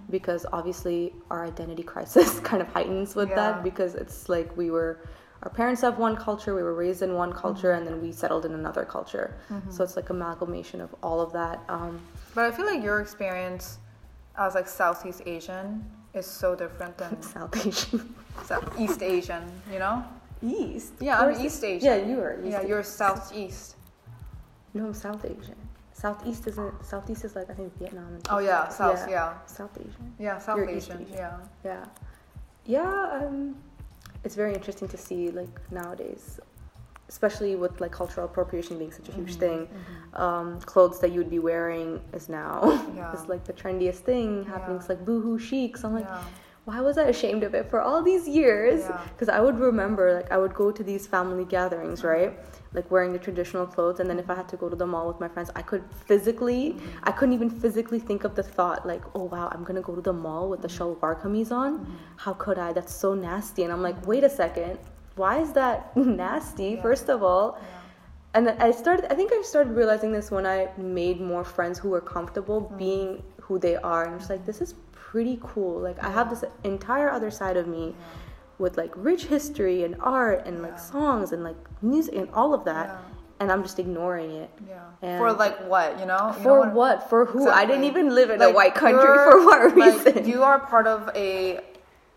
[0.09, 3.35] because obviously our identity crisis kind of heightens with Yeah.
[3.41, 4.99] that because it's like we were.
[5.43, 7.77] Our parents have one culture, we were raised in one culture, Mm-hmm.
[7.77, 9.33] and then we settled in another culture.
[9.71, 11.59] So it's like amalgamation of all of that.
[11.67, 11.99] Um,
[12.35, 13.79] but i feel like your experience
[14.37, 18.13] as like southeast asian is so different than South Asian.
[18.43, 20.03] South East Asian, you know?
[20.43, 20.93] East.
[20.99, 21.85] Yeah, I'm East Asian.
[21.85, 22.33] Yeah, you are.
[22.39, 22.69] East yeah, Asian.
[22.69, 23.75] you're Southeast.
[24.73, 25.55] No, I'm South Asian.
[25.93, 26.85] Southeast isn't.
[26.85, 28.07] Southeast is like I think Vietnam.
[28.15, 29.07] And Oh yeah, South.
[29.09, 30.13] Yeah, South Asian.
[30.19, 31.01] yeah, South Asian.
[31.01, 31.07] Asian.
[31.13, 31.37] Yeah.
[31.63, 31.85] Yeah,
[32.65, 33.19] yeah.
[33.21, 33.55] Um,
[34.23, 36.39] it's very interesting to see like nowadays,
[37.15, 39.69] especially with like cultural appropriation being such a huge Mm-hmm, thing.
[40.25, 42.55] Um, clothes that you would be wearing is now
[42.95, 43.13] Yeah.
[43.15, 44.75] is like the trendiest thing happening.
[44.77, 44.81] Yeah.
[44.81, 45.71] It's like boho chic.
[45.77, 46.23] So I'm like, Yeah.
[46.69, 48.79] why was I ashamed of it for all these years?
[49.13, 52.31] Because I would remember, like, I would go to these family gatherings, right?
[52.77, 55.07] Like wearing the traditional clothes, and then if I had to go to the mall
[55.11, 57.09] with my friends, I could physically, Mm-hmm.
[57.09, 60.05] I couldn't even physically think of the thought, like, oh wow, I'm gonna go to
[60.11, 60.83] the mall with the Mm-hmm.
[61.05, 61.71] shalwar kameez on.
[62.23, 62.69] How could I?
[62.77, 63.61] That's so nasty.
[63.65, 64.77] And I'm like, wait a second,
[65.15, 66.71] why is that nasty?
[66.71, 66.81] Yeah.
[66.81, 67.59] First of all.
[68.33, 71.77] And then I started, I think I started realizing this when I made more friends
[71.77, 72.77] who were comfortable Mm-hmm.
[72.77, 74.03] being who they are.
[74.05, 75.79] And I'm just like, this is pretty cool.
[75.81, 77.93] Like, I have this entire other side of me
[78.57, 82.63] with like rich history and art and like songs and like music and all of
[82.63, 82.97] that, Yeah.
[83.41, 84.49] and I'm just ignoring it.
[84.69, 84.79] Yeah.
[85.01, 86.27] And- for like what, you know?
[86.37, 87.09] You For know what?
[87.09, 87.49] For who?
[87.49, 89.01] I didn't even live in a white country.
[89.01, 90.25] For what like, reason?
[90.25, 91.59] you are part of a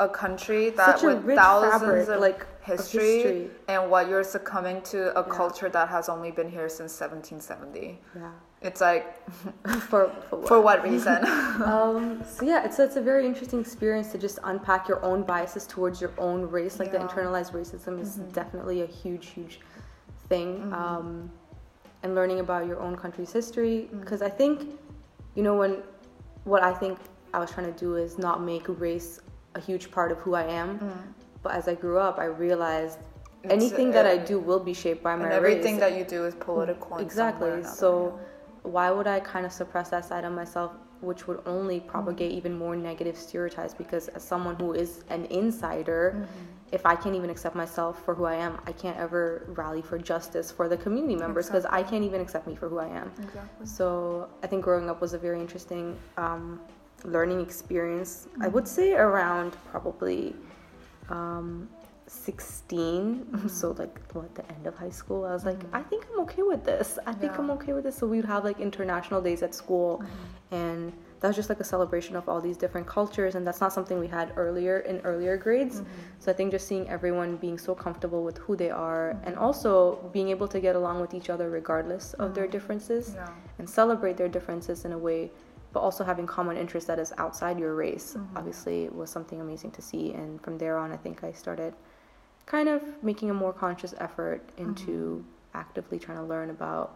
[0.01, 3.50] a country that a with thousands fabric, of like, history, history.
[3.68, 5.35] and what you're succumbing to a Yeah.
[5.35, 8.00] culture that has only been here since 1770.
[8.16, 8.31] yeah.
[8.62, 9.05] It's like
[9.90, 10.48] For for what?
[10.48, 11.18] for what reason?
[11.74, 15.66] um, so yeah, it's it's a very interesting experience to just unpack your own biases
[15.66, 16.79] towards your own race.
[16.81, 18.33] Like the internalized racism is Mhm.
[18.33, 19.61] definitely a huge, huge
[20.31, 20.48] thing.
[20.62, 20.72] Mhm.
[20.72, 21.31] Um,
[22.03, 24.57] and learning about your own country's history, because I think,
[25.35, 25.83] you know, when
[26.44, 26.98] what I think
[27.35, 29.20] I was trying to do is not make race
[29.55, 30.79] a huge part of who I am.
[30.79, 30.92] Mm.
[31.45, 32.99] But as I grew up, I realized
[33.45, 35.81] It's, anything that I do will be shaped by my and everything race.
[35.85, 36.97] that you do is political.
[36.97, 37.77] in some way or Exactly.
[37.83, 38.19] So
[38.63, 42.39] why would I kind of suppress that side of myself, which would only propagate Mm-hmm.
[42.39, 43.75] even more negative stereotypes?
[43.75, 46.27] Because as someone who is an insider, Mhm.
[46.73, 49.25] if I can't even accept myself for who I am, I can't ever
[49.63, 52.79] rally for justice for the community members because I can't even accept me for who
[52.79, 53.09] I am.
[53.19, 53.67] Exactly.
[53.77, 55.85] So I think growing up was a very interesting
[56.17, 56.45] um,
[57.05, 58.13] learning experience.
[58.25, 58.55] I Mm-hmm.
[58.55, 60.35] would say around probably
[61.11, 61.69] um,
[62.07, 63.25] 16.
[63.25, 63.49] Mm-hmm.
[63.49, 66.43] So like what the end of high school, I was like, I think I'm okay
[66.43, 66.99] with this.
[67.07, 67.38] I think Yeah.
[67.40, 67.97] I'm okay with this.
[67.97, 70.55] So we would have like international days at school, Mm-hmm.
[70.55, 73.73] and that was just like a celebration of all these different cultures, and that's not
[73.73, 75.77] something we had earlier in earlier grades.
[75.81, 76.19] Mm-hmm.
[76.19, 79.27] So I think just seeing everyone being so comfortable with who they are, Mm-hmm.
[79.29, 83.29] and also being able to get along with each other regardless of their differences Yeah.
[83.59, 85.31] and celebrate their differences in a way,
[85.75, 88.37] but also having common interests that is outside your race, Mm-hmm.
[88.39, 90.13] obviously was something amazing to see.
[90.13, 91.75] And from there on, I think I started
[92.47, 95.59] kind of making a more conscious effort into Mm-hmm.
[95.65, 96.87] actively trying to learn about.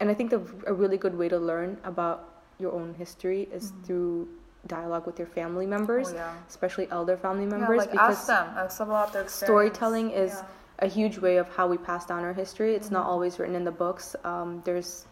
[0.00, 2.18] And I think the, a really good way to learn about
[2.58, 4.28] your own history is through
[4.66, 6.16] dialogue with your family members, Mm-hmm.
[6.16, 6.48] Oh, yeah.
[6.48, 8.46] especially elder family members Yeah, like because ask them.
[8.56, 9.48] Ask them about their experience.
[9.50, 10.86] storytelling is Yeah.
[10.86, 12.74] a huge way of how we pass down our history.
[12.74, 12.94] It's Mm-hmm.
[12.94, 14.16] not always written in the books.
[14.24, 15.06] Um, there's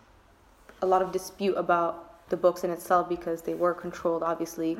[0.83, 1.93] a lot of dispute about
[2.31, 4.75] the books in itself because they were controlled, obviously,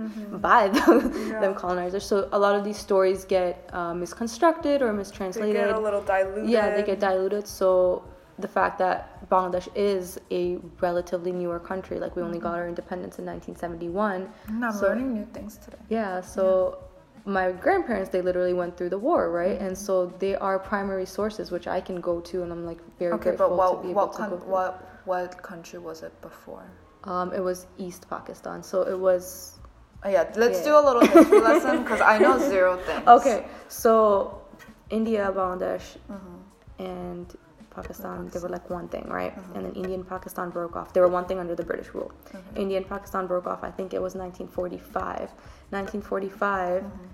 [0.49, 1.31] by the, Mm-hmm.
[1.33, 1.41] Yeah.
[1.41, 2.05] them colonizers.
[2.07, 5.55] So a lot of these stories get uh, misconstructed or They mistranslated.
[5.55, 6.49] get a little diluted.
[6.49, 7.47] Yeah, they get diluted.
[7.47, 8.03] So
[8.39, 13.19] the fact that Bangladesh is a relatively newer country, like we only got our independence
[13.19, 14.29] in 1971.
[14.49, 15.77] Mm, I'm So- learning new things today.
[15.91, 16.79] Yeah, so
[17.27, 19.57] my grandparents they literally went through the war, right?
[19.59, 19.67] Mm-hmm.
[19.67, 23.13] And so they are primary sources which I can go to, and I'm like very
[23.13, 24.53] Okay, grateful but what to be able what to go through.
[24.57, 24.73] what
[25.05, 26.65] what country was it before?
[27.05, 29.57] Um, it was East Pakistan, so it was
[30.03, 30.65] Oh, yeah, let's Yeah.
[30.65, 33.07] do a little history lesson because I know zero things.
[33.07, 33.47] okay.
[33.69, 34.41] So
[34.89, 36.83] India, Bangladesh, Mm-hmm.
[36.83, 37.37] and
[37.71, 39.37] Pakistan, they were like one thing, right?
[39.37, 39.55] Mm-hmm.
[39.57, 40.93] And then India and Pakistan broke off.
[40.95, 42.11] They were one thing under the British rule.
[42.33, 42.57] Mm-hmm.
[42.57, 43.63] India and Pakistan broke off.
[43.63, 45.31] I think it was 1945.
[45.71, 47.07] 1945 Mm-hmm.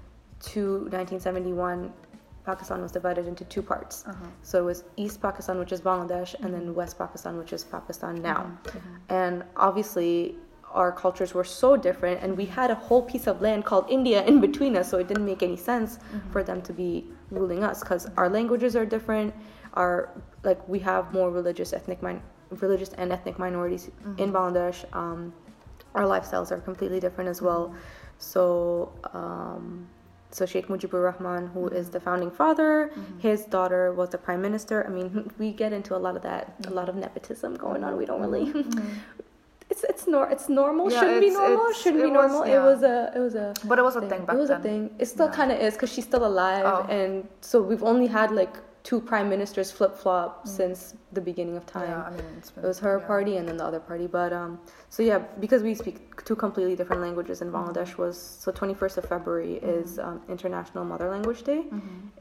[0.53, 1.93] to 1971,
[2.47, 4.05] Pakistan was divided into two parts.
[4.07, 4.27] Uh-huh.
[4.43, 8.23] So it was East Pakistan, which is Bangladesh, and then West Pakistan, which is Pakistan
[8.23, 8.43] now.
[9.09, 10.37] And obviously,
[10.73, 14.25] our cultures were so different, and we had a whole piece of land called India
[14.25, 15.99] in between us, so it didn't make any sense
[16.33, 16.91] for them to be
[17.31, 19.35] ruling us because our languages are different.
[19.75, 20.11] Our
[20.45, 24.79] like we have more religious ethnic min- religious and ethnic minorities in Bangladesh.
[24.95, 25.33] Um,
[25.95, 27.75] our lifestyles are completely different as well.
[28.19, 29.89] So, um,
[30.31, 31.77] so Sheikh Mujibur Rahman, who mm-hmm.
[31.77, 33.19] is the founding father, mm-hmm.
[33.19, 34.85] his daughter was the prime minister.
[34.87, 37.97] I mean, we get into a lot of that, a lot of nepotism going on.
[37.97, 38.47] We don't really.
[38.47, 38.89] Mm-hmm.
[39.69, 40.93] It's it's nor it's normal.
[40.93, 41.73] Yeah, shouldn't be normal.
[41.73, 42.47] shouldn't be it was- normal.
[42.47, 42.61] yeah.
[42.61, 44.61] It was a it was a But it was a thing back it was then.
[44.61, 44.91] a thing.
[45.01, 45.33] It still Yeah.
[45.39, 46.87] kind of is because she's still alive, Oh.
[46.89, 48.55] and so we've only had like
[48.87, 50.79] two prime ministers flip flop since
[51.17, 51.89] the beginning of time.
[51.89, 51.95] Mm.
[51.95, 53.07] Yeah, I mean, it's been, It was her yeah.
[53.13, 54.07] party and then the other party.
[54.19, 54.53] But um,
[54.95, 55.97] so yeah, because we speak
[56.29, 61.09] two completely different languages in Bangladesh was so 21st of February is um, International Mother
[61.17, 61.61] Language Day,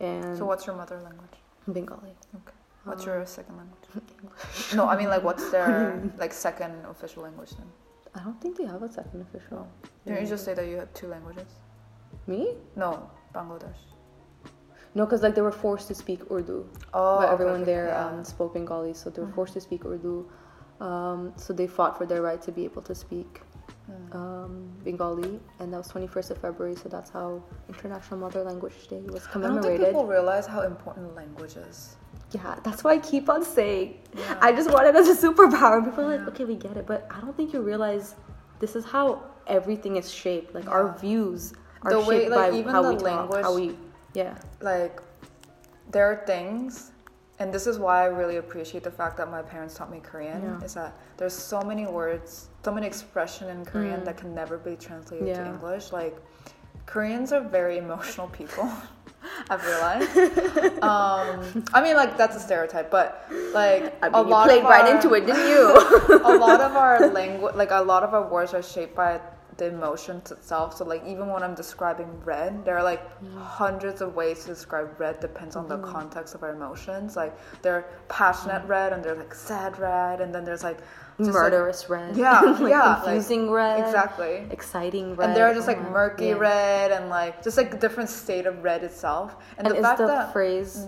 [0.07, 0.37] and Mm-hmm.
[0.39, 1.37] So what's your mother language?
[1.77, 2.13] Bengali.
[2.39, 2.57] Okay.
[2.87, 3.85] What's Um, your second language?
[4.77, 5.73] no, I mean like what's their
[6.23, 7.69] like second official language then?
[8.17, 9.61] I don't think they have a second official.
[10.05, 11.49] Didn't you just say that you had two languages?
[12.31, 12.41] Me?
[12.83, 12.89] No,
[13.37, 13.81] Bangladesh.
[14.95, 16.65] No, because like they were forced to speak Urdu.
[16.93, 18.07] Oh, but everyone there yeah.
[18.07, 20.25] Um, spoke Bengali, so they were forced to speak Urdu.
[20.79, 23.41] Um, so they fought for their right to be able to speak
[23.91, 24.15] Mm.
[24.15, 26.75] um, Bengali, and that was 21st of February.
[26.75, 29.63] So that's how International Mother Language Day was commemorated.
[29.65, 31.95] I don't think people realize how important language is.
[32.31, 33.99] Yeah, that's why I keep on saying.
[34.17, 34.39] Yeah.
[34.41, 35.85] I just want it as a superpower.
[35.85, 38.15] People are like, okay, we get it, but I don't think you realize
[38.59, 40.55] this is how everything is shaped.
[40.55, 41.53] Like our views
[41.83, 43.84] are The way- shaped like, by even how the we talk, how language- we,
[44.15, 45.01] yeah, Like,
[45.91, 46.91] there are things,
[47.39, 50.41] and this is why I really appreciate the fact that my parents taught me Korean.
[50.41, 50.65] Yeah.
[50.65, 54.05] Is that there's so many words, so many expression in Korean Mm.
[54.05, 55.91] that can never be translated to English.
[55.91, 56.15] Like,
[56.85, 58.67] Koreans are very emotional people.
[59.49, 60.09] I've realized.
[60.85, 64.63] Um, I mean, like that's a stereotype, but like I a mean, you lot played
[64.63, 65.63] of right our- into it, didn't you?
[66.31, 69.19] a lot of our language, like a lot of our words, are shaped by
[69.57, 70.75] the emotions itself.
[70.77, 73.37] So like even when I'm describing red, there are like Mm.
[73.41, 75.19] hundreds of ways to describe red.
[75.19, 75.91] Depends on the Mm-hmm.
[75.91, 77.15] context of our emotions.
[77.15, 80.79] Like there are passionate red, and there's like sad red, and then there's like
[81.17, 82.17] just, like- Murderous red.
[82.17, 83.79] Yeah, like yeah, like- confusing red.
[83.85, 84.45] exactly.
[84.51, 85.29] Exciting red.
[85.29, 86.33] And there are just like my- murky yeah.
[86.51, 89.37] red and like just like different state of red itself.
[89.57, 90.87] And, And the is fact the that phrase,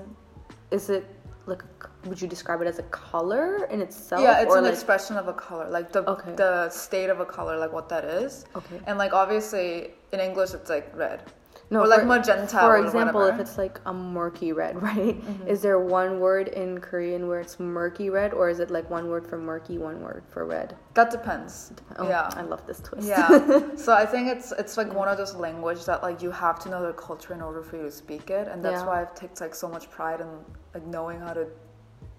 [0.72, 1.06] is it
[1.46, 1.64] like,
[2.08, 4.22] would you describe it as a color in itself?
[4.22, 6.34] yeah, it's or an like, expression of a color, like the Okay.
[6.36, 8.46] the state of a color, like what that is.
[8.56, 8.80] Okay.
[8.88, 11.22] And like obviously in English it's like red.
[11.70, 12.60] No, or like for- magenta.
[12.60, 15.20] For example, if it's like a murky red, right?
[15.22, 15.48] Mm-hmm.
[15.50, 19.10] Is there one word in Korean where it's murky red, or is it like one
[19.10, 20.78] word for murky, one word for red?
[20.94, 21.74] that depends.
[22.00, 22.30] Oh, yeah.
[22.36, 23.06] I love this twist.
[23.08, 23.28] yeah.
[23.86, 26.70] So I think it's it's like one of those language that like you have to
[26.70, 28.88] know the culture in order for you to speak it, and that's Yeah.
[28.88, 30.30] why I've taken like so much pride in
[30.74, 31.48] like knowing how to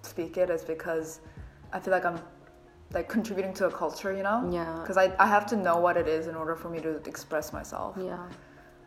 [0.02, 1.20] speak it is because
[1.72, 2.20] I feel like I'm
[2.92, 4.48] like contributing to a culture, you know?
[4.50, 4.78] Yeah.
[4.80, 7.52] Because I, I have to know what it is in order for me to express
[7.52, 7.96] myself.
[8.00, 8.18] yeah,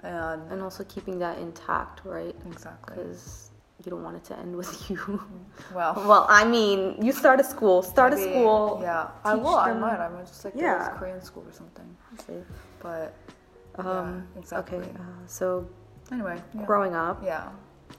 [0.04, 2.36] And and also keeping that intact, right?
[2.50, 2.95] exactly.
[2.97, 3.52] Because
[3.86, 5.21] you don't want it to end with you.
[5.74, 7.82] Well, well, I mean, you start a school.
[7.84, 8.80] Start a school.
[8.82, 9.56] Yeah, I will.
[9.56, 10.00] I might.
[10.00, 10.89] I might just like go Yeah.
[10.89, 11.89] to Korean school or something.
[12.19, 12.41] Okay.
[12.80, 13.13] But
[13.76, 14.78] Um, exactly.
[14.80, 14.89] Okay.
[15.00, 15.67] Uh, so,
[16.12, 16.65] anyway, yeah.
[16.65, 17.50] growing up, yeah.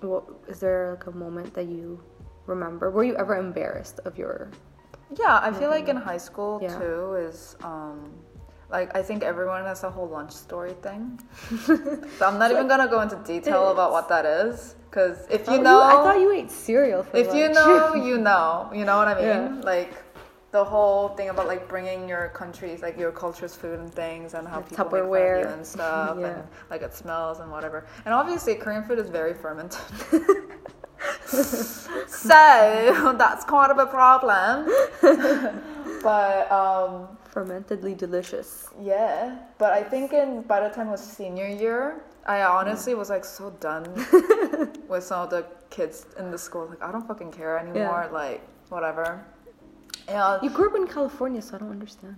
[0.01, 2.01] what is there like a moment that you
[2.47, 2.91] remember?
[2.91, 4.51] Were you ever embarrassed of your?
[5.19, 6.79] Yeah, I feel like in high school Yeah.
[6.79, 8.11] too is um
[8.71, 11.21] like I think everyone has a whole lunch story thing.
[11.67, 15.59] so I'm not even gonna go into detail about what that is because if you
[15.59, 18.97] Oh, know, I thought you ate cereal for if you know, you know, you know
[18.97, 19.27] what I mean.
[19.27, 19.61] Yeah.
[19.63, 19.93] Like
[20.53, 24.47] the whole thing about like bringing your country's like your culture's food and things and
[24.47, 26.27] how Like people make fun and stuff Yeah.
[26.27, 27.87] and like it smells and whatever.
[28.05, 29.81] And obviously Korean food is very fermented.
[32.07, 34.67] so that's kind of a problem.
[36.03, 38.69] but um fermentedly delicious.
[38.83, 43.09] yeah, but I think in by the time it was senior year, I honestly was
[43.09, 43.85] like so done
[44.89, 46.67] with some of the kids in the school.
[46.69, 48.09] Like I don't fucking care anymore.
[48.13, 49.25] Like whatever.
[50.09, 52.17] And You grew up in California, so I don't understand.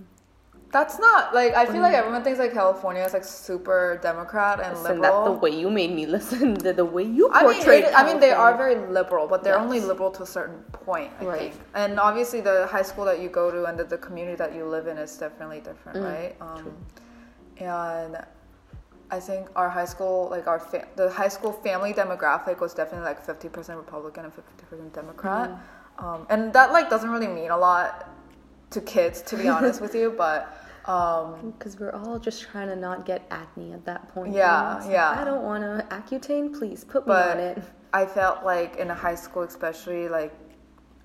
[0.73, 4.75] that's not like I feel like everyone thinks like California is like super Democrat and
[4.83, 7.85] Listen, that the way you made me listen, the, the way you I mean, portrayed.
[7.85, 11.11] it, I mean, they are very liberal, but they're only liberal to a certain point,
[11.21, 11.39] I Right.
[11.55, 11.55] think.
[11.75, 14.65] And obviously, the high school that you go to and the, the community that you
[14.77, 16.33] live in is definitely different, Mm, right?
[16.41, 16.65] Um,
[17.59, 18.13] and
[19.17, 23.07] I think our high school, like our fa- the high school family demographic was definitely
[23.07, 25.59] like fifty percent Republican and fifty percent Democrat, Mm.
[25.99, 28.11] Um, and that like doesn't really mean a lot
[28.71, 30.61] to kids, to be honest with you, but.
[30.87, 34.35] Um, Because we're all just trying to not get acne at that point.
[34.35, 35.17] Yeah, like, yeah.
[35.19, 36.57] I don't want to Accutane.
[36.59, 37.63] Please put me on it.
[37.95, 40.35] I felt like in high school, especially, like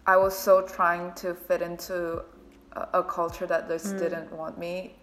[0.07, 2.23] I was so trying to fit into
[2.73, 4.95] a, a culture that just didn't want me,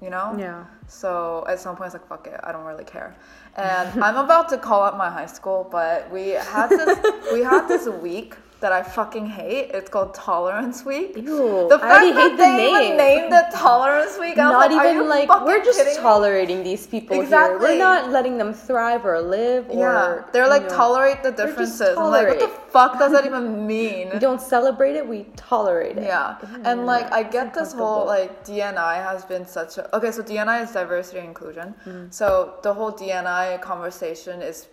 [0.00, 0.34] you know.
[0.38, 0.64] Yeah.
[0.88, 3.14] So at some point, I was like, "Fuck it, I don't really care."
[3.56, 6.98] And I'm about to call out my high school, but we had this
[7.34, 8.34] we had this week
[8.66, 9.70] that I fucking hate.
[9.78, 11.10] It's called Tolerance Week.
[11.16, 12.76] Ew, The I fact already that hate the they name.
[12.84, 15.94] even named it Tolerance Week, I was Not like, even like we're just me?
[16.06, 17.58] tolerating these people here.
[17.64, 21.30] We're not letting them thrive or live or Yeah, they're like you know, tolerate the
[21.42, 21.96] differences.
[21.96, 24.10] I'm like, what the fuck does that even mean?
[24.14, 25.04] We don't celebrate it.
[25.14, 26.08] We tolerate it.
[26.14, 26.36] Yeah,
[26.68, 30.10] and like I get this whole like DNI has been such a okay.
[30.16, 31.68] So DNI is diversity and inclusion.
[31.86, 32.12] Mm.
[32.12, 32.26] So
[32.66, 34.66] the whole DNI conversation is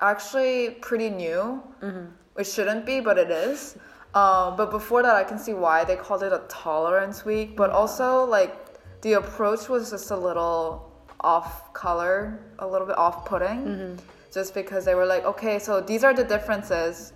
[0.00, 1.62] actually pretty new.
[1.80, 2.06] Mm-hmm.
[2.36, 3.76] It shouldn't be, but it is.
[4.14, 7.56] Um, but before that, I can see why they called it a tolerance week.
[7.56, 8.54] But also like
[9.02, 13.64] the approach was just a little off color, a little bit off putting.
[13.64, 13.96] Mm-hmm.
[14.32, 17.12] Just because they were like, okay, so these are the differences.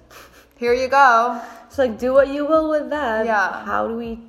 [0.56, 1.40] Here you go.
[1.66, 3.26] It's like do what you will with that.
[3.26, 3.64] Yeah.
[3.64, 4.20] How do we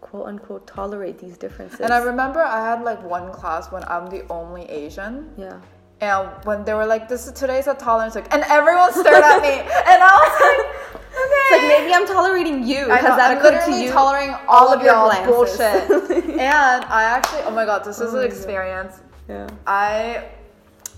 [0.00, 1.80] quote unquote tolerate these differences?
[1.80, 5.60] And I remember I had like one class when I'm the only Asian, yeah.
[6.00, 9.42] And when they were like, "This is today's a tolerance week," and everyone stared at
[9.42, 9.48] me,
[9.90, 12.88] and I was like, "Okay." It's like maybe I'm tolerating you.
[12.88, 13.90] Has that I'm to you?
[13.90, 15.26] tolerating all, of your glances.
[15.26, 16.24] bullshit.
[16.38, 19.00] and I actually, oh my god, this is Oh an experience.
[19.28, 19.48] Yeah.
[19.66, 20.28] I,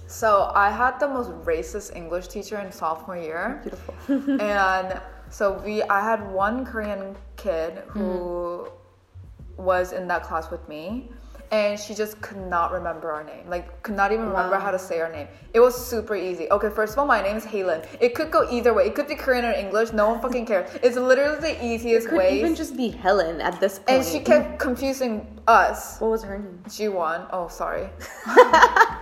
[0.07, 3.61] so I had the most racist English teacher in sophomore year.
[3.63, 3.95] Beautiful.
[4.41, 9.63] and so we i had one korean kid who mm-hmm.
[9.63, 11.09] was in that class with me
[11.53, 14.61] and she just could not remember our name like could not even remember Wow.
[14.61, 17.37] how to say our name it was super easy okay first of all my name
[17.37, 17.85] is Halen.
[18.01, 20.71] it could go either way it could be korean or english no one fucking cares
[20.83, 23.91] it's literally the easiest Could way even just be Helen at this point.
[23.91, 26.61] and she kept confusing us What was her name?
[26.69, 27.29] G1.
[27.33, 27.89] Oh, sorry.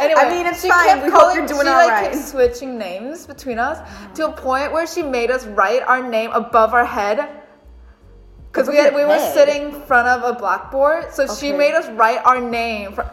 [0.00, 0.86] Anyway, I mean, it's she fine.
[0.86, 2.12] kept We hope you're doing she all like right.
[2.12, 4.14] kept switching names between us mm-hmm.
[4.14, 7.28] to a point where she made us write our name above our head.
[8.52, 11.88] Because we had, we were sitting in front of a blackboard, so she made us
[11.90, 12.92] write our name.
[12.92, 13.10] For,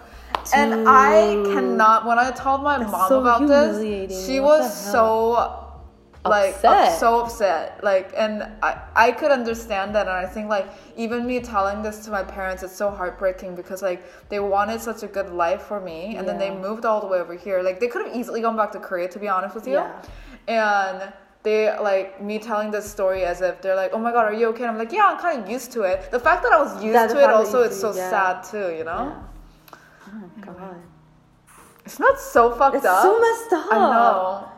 [0.54, 2.06] and I cannot.
[2.06, 5.66] When I told my That's mom so about this, she What was so
[6.26, 6.72] like Upset.
[6.72, 7.84] up- so upset.
[7.84, 12.04] Like, and I I could understand that, and I think like even me telling this
[12.06, 15.80] to my parents, it's so heartbreaking because like they wanted such a good life for
[15.80, 17.62] me, and then they moved all the way over here.
[17.62, 19.76] Like they could have easily gone back to Korea, to be honest with you.
[19.76, 20.02] Yeah.
[20.48, 21.14] And
[21.50, 21.60] they
[21.90, 24.64] like me telling this story as if they're like, "Oh my god, are you okay?"
[24.66, 26.74] And I'm like, "Yeah, I'm kind of used to it." The fact that I was
[26.84, 28.10] used That- the to it also you it's so yeah.
[28.14, 28.68] sad too.
[28.80, 29.78] You know, Yeah.
[30.08, 30.76] Oh my god.
[31.86, 32.98] it's not so fucked It's up.
[32.98, 33.74] It's so messed up.
[33.74, 34.50] I know.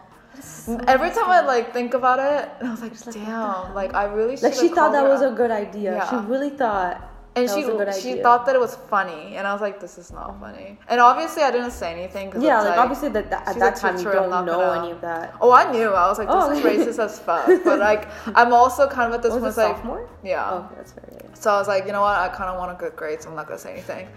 [0.41, 3.93] so Every messed time I like think about it, I was like, like, damn, like
[3.93, 4.43] I really should.
[4.49, 5.91] Like she thought that was a good idea.
[6.09, 6.95] She really thought.
[7.35, 8.23] And that she good she idea.
[8.23, 10.77] thought that it was funny, and I was like, this is not funny.
[10.89, 13.75] And obviously, I didn't say anything because Yeah, like, like obviously that, that at that
[13.77, 15.33] time you don't know any of that.
[15.39, 15.89] Oh, I knew.
[15.89, 17.47] I was like, this Oh, is racist as fuck.
[17.63, 20.09] But like, I'm also kind of at this Was point like, sophomore?
[20.23, 20.49] yeah.
[20.51, 21.05] Oh, okay, that's fair.
[21.13, 21.33] Yeah.
[21.33, 22.17] So I was like, you know what?
[22.19, 24.07] I kind of want a good grade, so I'm not gonna say anything.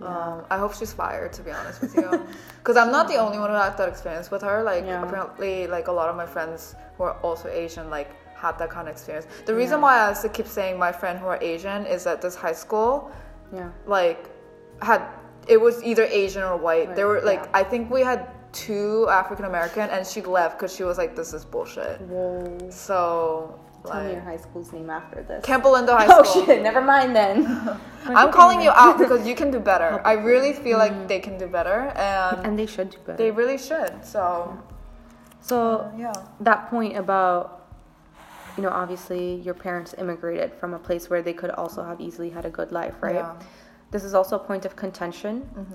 [0.00, 2.08] Um, I hope she's fired, to be honest with you,
[2.58, 4.62] because I'm not the only one who had that experience with her.
[4.62, 5.02] Like Yeah.
[5.04, 8.88] apparently, like a lot of my friends who are also Asian, like had that kind
[8.88, 9.26] of experience.
[9.46, 12.34] The reason why I also keep saying my friend who are Asian is that this
[12.34, 13.10] high school,
[13.52, 13.70] Yeah.
[13.86, 14.30] like,
[14.82, 15.02] had
[15.46, 16.94] it was either Asian or white.
[16.94, 17.60] There were like yeah.
[17.60, 21.32] I think we had two African American, and she left because she was like, this
[21.32, 22.00] is bullshit.
[22.02, 22.70] Whoa.
[22.70, 25.44] So Tell me your high school's name after this.
[25.44, 26.42] Campolindo High oh, School.
[26.42, 26.62] oh shit!
[26.62, 27.46] Never mind then.
[28.04, 30.02] I'm calling you out because you can do better.
[30.04, 31.06] I really feel like mm-hmm.
[31.06, 33.16] they can do better, and and they should do better.
[33.16, 34.04] they really should.
[34.04, 34.58] So
[35.40, 37.57] so yeah, that point about
[38.58, 42.28] you know obviously your parents immigrated from a place where they could also have easily
[42.36, 43.14] had a good life right?
[43.14, 43.22] Yeah.
[43.22, 43.92] Mm-hmm.
[43.94, 45.32] this is also a point of contention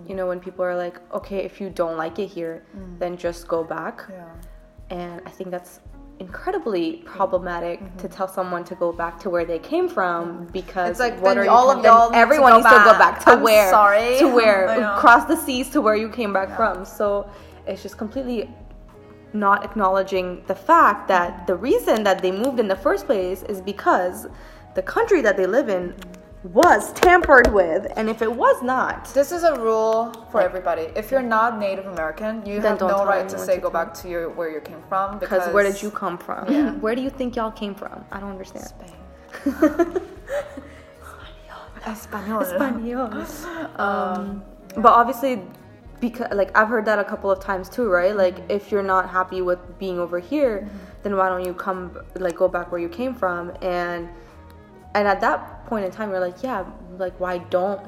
[0.09, 2.55] you know when people are like okay if you don't like it here
[2.99, 3.95] then just go back.
[4.09, 5.73] Yeah, and i think that's
[6.19, 10.99] incredibly problematic to tell someone to go back to where they came from because It's
[10.99, 13.15] like, what then are all of y'all everyone needs to go back.
[13.25, 14.19] to I'm where sorry.
[14.19, 14.67] to where
[15.01, 16.85] cross the seas to where you came back from.
[16.85, 17.27] So
[17.65, 18.39] it's just completely
[19.33, 23.61] not acknowledging the fact that the reason that they moved in the first place is
[23.61, 24.27] because
[24.75, 25.95] the country that they live in
[26.43, 30.87] was tampered with and if it was not this is a rule for everybody.
[30.93, 33.85] If you're not Native American, you have no right to say to go come.
[33.85, 36.71] back to your where you came from because where did you come from Yeah.
[36.83, 38.91] where do you think y'all came from i don't understand Spain.
[41.85, 42.41] Espanol.
[42.41, 43.25] Espanol.
[43.79, 44.43] Um,
[44.75, 45.41] but obviously,
[46.03, 48.13] because like I've heard that a couple of times too, right?
[48.13, 48.51] Like mm-hmm.
[48.51, 50.77] if you're not happy with being over here, mm-hmm.
[51.01, 53.53] then why don't you come like go back where you came from?
[53.61, 54.09] And
[54.95, 56.65] and at that point in time, you're like, yeah,
[56.97, 57.81] like why don't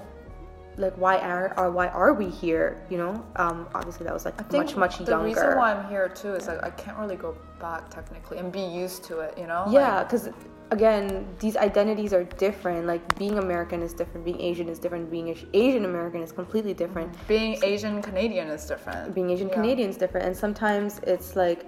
[0.77, 2.81] like why are why are we here?
[2.89, 3.25] You know?
[3.35, 5.25] Um, obviously that was like much much the younger.
[5.27, 8.61] reason why I'm here too is like I can't really go back technically and be
[8.61, 9.37] used to it.
[9.37, 9.65] You know?
[9.69, 10.29] Yeah, Like, because
[10.71, 12.87] again, these identities are different.
[12.87, 17.15] Like being American is different, being Asian is different, being Asian American is completely different.
[17.27, 19.13] being Asian Canadian is different.
[19.13, 19.53] Being Asian Yeah.
[19.55, 21.65] Canadian is different, and sometimes it's like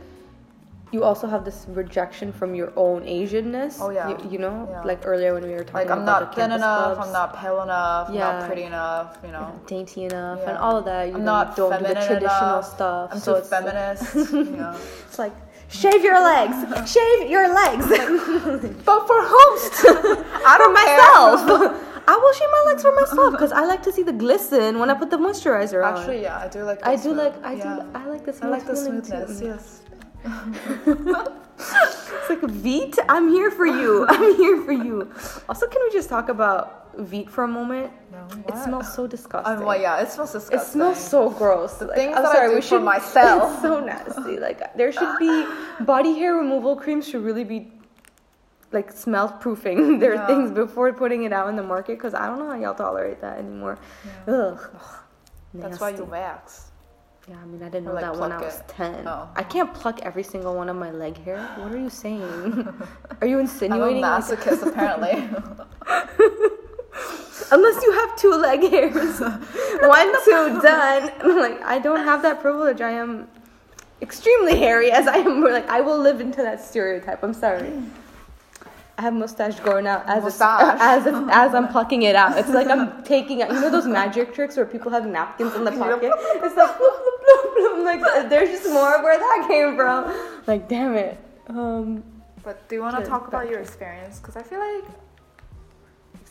[0.92, 3.78] you also have this rejection from your own Asianness.
[3.82, 4.08] Oh, yeah.
[4.10, 4.84] you, you know, Yeah.
[4.84, 6.96] like earlier when we were talking Like I'm about not thin enough.
[6.96, 8.08] clubs, I'm not pale enough.
[8.10, 8.32] I'm Yeah.
[8.40, 9.18] not pretty enough.
[9.26, 9.52] You know.
[9.68, 11.10] dainty enough, and all of that.
[11.10, 12.74] You I'm know, not don't do the traditional enough.
[12.76, 13.10] stuff.
[13.12, 14.16] I'm so too it's, feminist.
[14.32, 14.76] you know.
[15.08, 15.34] It's like
[15.68, 16.56] shave your legs,
[16.96, 17.86] shave your legs.
[18.86, 21.84] But for host, I for don't myself.
[22.10, 24.90] I will shave my legs for myself because I like to see the glisten when
[24.90, 25.98] I put the moisturizer on.
[25.98, 26.80] Actually, yeah, I do like.
[26.88, 27.64] I do like I yeah.
[27.84, 29.40] do I like the I like the smoothness.
[29.40, 29.46] too.
[29.48, 29.77] Yes.
[31.60, 34.06] It's like Veet, I'm here for you.
[34.10, 35.12] I'm here for you.
[35.50, 37.92] Also, can we just talk about Veet for a moment?
[38.12, 39.58] No, It smells so disgusting.
[39.60, 40.60] Um, well, yeah, it smells disgusting.
[40.60, 41.76] It smells so gross.
[41.76, 43.54] The things that I do for should, myself.
[43.54, 44.38] It's so nasty.
[44.40, 45.46] Like there should be
[45.82, 47.72] body hair removal creams should really be
[48.72, 50.28] like smell proofing their Yeah.
[50.28, 53.22] things before putting it out in the market because I don't know how y'all tolerate
[53.22, 53.80] that anymore.
[54.28, 54.60] Ugh.
[55.54, 56.72] That's why you wax.
[57.30, 58.68] Yeah, I mean, I didn't Or, know like, that when I was it.
[58.70, 59.06] 10.
[59.06, 59.28] Oh.
[59.36, 61.40] I can't pluck every single one of my leg hair.
[61.58, 62.68] What are you saying?
[63.22, 64.04] are you insinuating?
[64.04, 65.12] I'm a like- masochist, apparently.
[67.52, 69.20] Unless you have two leg hairs.
[69.82, 71.12] One, two, done.
[71.40, 72.80] Like, I don't have that privilege.
[72.82, 73.28] I am
[74.02, 75.42] extremely hairy as I am.
[75.42, 77.24] Like, I will live into that stereotype.
[77.24, 77.72] I'm sorry.
[78.98, 80.78] I have mustache growing out as Mustache.
[80.82, 82.38] as it's- as I'm plucking it out.
[82.38, 83.52] It's like I'm taking out.
[83.52, 86.12] You know those magic tricks where people have napkins in the pocket.
[86.16, 87.86] It's like bloop, bloop, bloop, bloop.
[87.86, 90.12] like there's just more of where that came from.
[90.48, 91.20] Like damn it.
[91.48, 92.04] Um,
[92.44, 94.20] but do you want to talk about your experience?
[94.20, 94.86] Because I feel like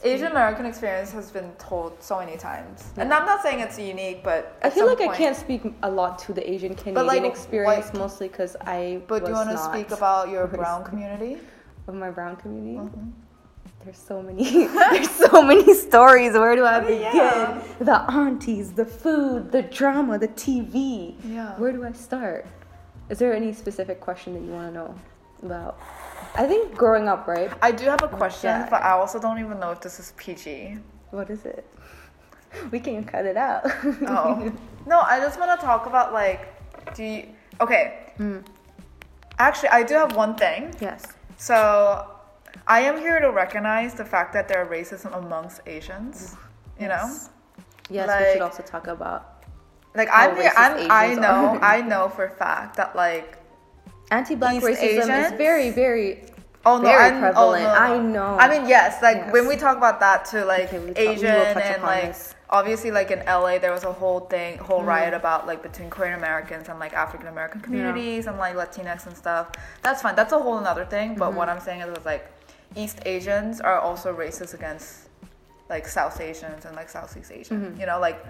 [0.03, 4.23] Asian American experience has been told so many times, and I'm not saying it's unique,
[4.25, 7.87] but I feel like I can't speak a lot to the Asian Canadian like, experience,
[7.87, 9.03] what- mostly because I.
[9.07, 11.39] But do you want to speak about your brown community?
[11.87, 12.77] Of my brown community?
[12.79, 13.13] Mhm.
[13.85, 14.67] There's so many.
[14.93, 16.33] there's so many stories.
[16.33, 17.01] Where do I I begin?
[17.17, 17.63] yeah.
[17.79, 21.15] The aunties, the food, the drama, the TV.
[21.25, 21.55] Yeah.
[21.59, 22.47] Where do I start?
[23.11, 24.95] Is there any specific question that you want to know
[25.43, 25.79] about?
[26.35, 27.51] I think growing up, right?
[27.63, 28.69] I do have a question, Yeah.
[28.69, 30.79] but I also don't even know if this is PG.
[31.11, 31.65] What is it?
[32.71, 33.63] We can cut it out.
[34.09, 34.53] Oh.
[34.87, 36.41] no, I just want to talk about like,
[36.95, 37.29] do you,
[37.61, 38.13] okay.
[38.19, 38.43] Mm.
[39.39, 40.75] Actually, I do have one thing.
[40.81, 41.03] Yes.
[41.37, 42.11] So,
[42.67, 46.35] I am here to recognize the fact that there are racism amongst Asians.
[46.81, 47.31] You know, Yes.
[47.89, 49.45] Yes, we should also talk about
[49.95, 50.53] like I'm here.
[50.57, 51.59] I'm, I know.
[51.63, 53.39] I know for a fact that like.
[54.11, 56.25] anti-black East racism is very, very.
[56.67, 57.65] Oh no, Very I'm, oh, prevalent.
[57.65, 58.37] Oh, no, I know.
[58.39, 59.01] I mean, yes.
[59.03, 59.33] Like Yes.
[59.33, 62.35] when we talk about that to like Okay, we talk- Asian and like this.
[62.51, 64.87] Obviously like in LA there was a whole thing, whole Mm.
[64.87, 69.17] riot about like between Korean Americans and like African American communities and like Latinx and
[69.17, 69.51] stuff.
[69.83, 70.15] That's fine.
[70.15, 71.15] That's a whole another thing.
[71.17, 71.37] But Mm-hmm.
[71.39, 72.31] what I'm saying is, like
[72.77, 75.09] East Asians are also racist against
[75.69, 77.61] like South Asians and like Southeast Asian.
[77.61, 77.81] Mm-hmm.
[77.81, 78.25] You know, like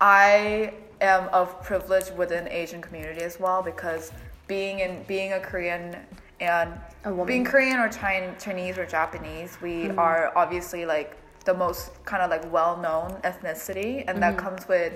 [0.00, 4.12] I am of privilege within Asian community as well because
[4.46, 5.96] being in being a Korean
[6.40, 6.72] and
[7.04, 7.26] A woman.
[7.26, 9.98] being Korean or Chin- Chinese or Japanese, we Mm-hmm.
[9.98, 14.46] are obviously like the most kind of like well-known ethnicity, and that Mm-hmm.
[14.46, 14.92] comes with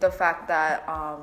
[0.00, 1.20] the fact that um,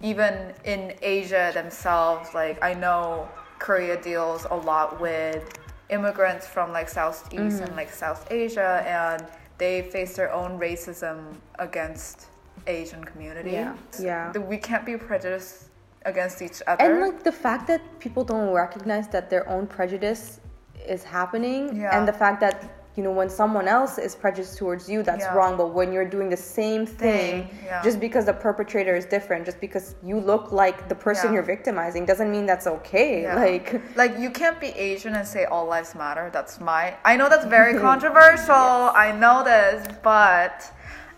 [0.00, 3.28] even in Asia themselves, like I know
[3.58, 5.42] Korea deals a lot with
[5.90, 7.64] immigrants from like Southeast Mm-hmm.
[7.64, 9.26] and like South Asia, and
[9.58, 12.26] they face their own racism against
[12.66, 13.50] Asian community.
[13.52, 13.74] Yeah.
[13.98, 14.30] Yeah.
[14.38, 15.64] We can't be prejudiced
[16.04, 16.82] against each other.
[16.84, 20.38] And like the fact that people don't recognize that their own prejudice
[20.86, 21.98] is happening, Yeah.
[21.98, 25.34] and the fact that you know when someone else is prejudiced towards you, that's Yeah.
[25.36, 25.52] wrong.
[25.56, 27.80] But when you're doing the same thing, Thing, yeah.
[27.86, 31.34] just because the perpetrator is different, just because you look like the person Yeah.
[31.34, 33.12] you're victimizing, doesn't mean that's okay.
[33.44, 33.66] Like.
[34.02, 36.24] like you can't be Asian and say all lives matter.
[36.36, 36.82] That's my.
[37.04, 38.66] I know that's very controversial.
[39.06, 40.56] I know this, but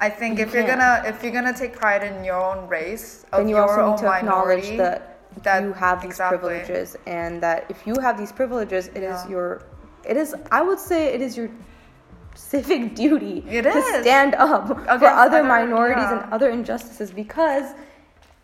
[0.07, 3.25] I think You if you're gonna if you're gonna take pride in your own race
[3.33, 4.99] then you your also own need to acknowledge minority, that,
[5.47, 6.39] that- you have these exactly.
[6.39, 6.89] privileges
[7.21, 9.33] and that if you have these privileges it is Yeah.
[9.35, 9.49] your
[10.13, 10.29] it is
[10.59, 11.49] i would say it is your
[12.41, 14.01] civic duty It to is.
[14.03, 16.23] stand up for other other- minorities yeah.
[16.25, 17.67] and other injustices because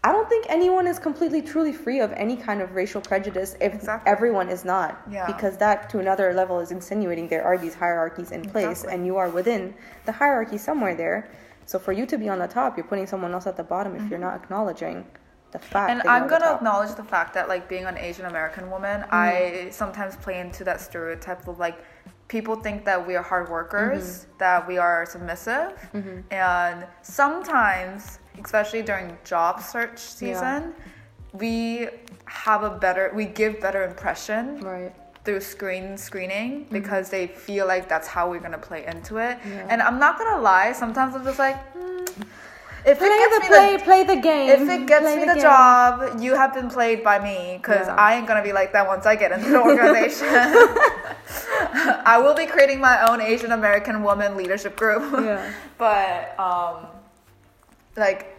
[0.04, 3.74] I don't think anyone is completely truly free of any kind of racial prejudice if
[3.74, 4.08] Exactly.
[4.14, 4.90] everyone is not.
[5.10, 5.26] Yeah.
[5.26, 8.94] Because that to another level is insinuating there are these hierarchies in place Exactly.
[8.94, 9.74] and you are within
[10.04, 11.28] the hierarchy somewhere there.
[11.64, 13.96] So for you to be on the top, you're putting someone else at the bottom
[13.96, 15.04] if you're not acknowledging
[15.50, 15.90] the fact.
[15.90, 19.10] And I'm on gonna acknowledge the fact that like being an Asian American woman, Mm-hmm.
[19.12, 21.78] I sometimes play into that stereotype of like
[22.28, 24.38] people think that we are hard workers, Mm-hmm.
[24.38, 25.72] that we are submissive,
[26.30, 30.74] and sometimes, especially during job search season,
[31.32, 31.88] we
[32.26, 34.92] have a better, we give better impression Right.
[35.24, 39.38] through screen screening because they feel like that's how we're gonna play into it.
[39.38, 39.50] Mm-hmm.
[39.50, 39.66] Yeah.
[39.70, 42.04] And I'm not gonna lie, sometimes I'm just like, hmm,
[42.86, 44.48] if Play it gets the me play, the play the game.
[44.50, 45.42] if it gets play me the, game.
[45.42, 47.96] job, you have been played by me because Yeah.
[47.96, 50.28] I ain't gonna be like that once I get into the organization.
[52.06, 55.02] I will be creating my own Asian American woman leadership group.
[55.24, 55.52] Yeah.
[55.78, 56.86] but um,
[57.96, 58.32] like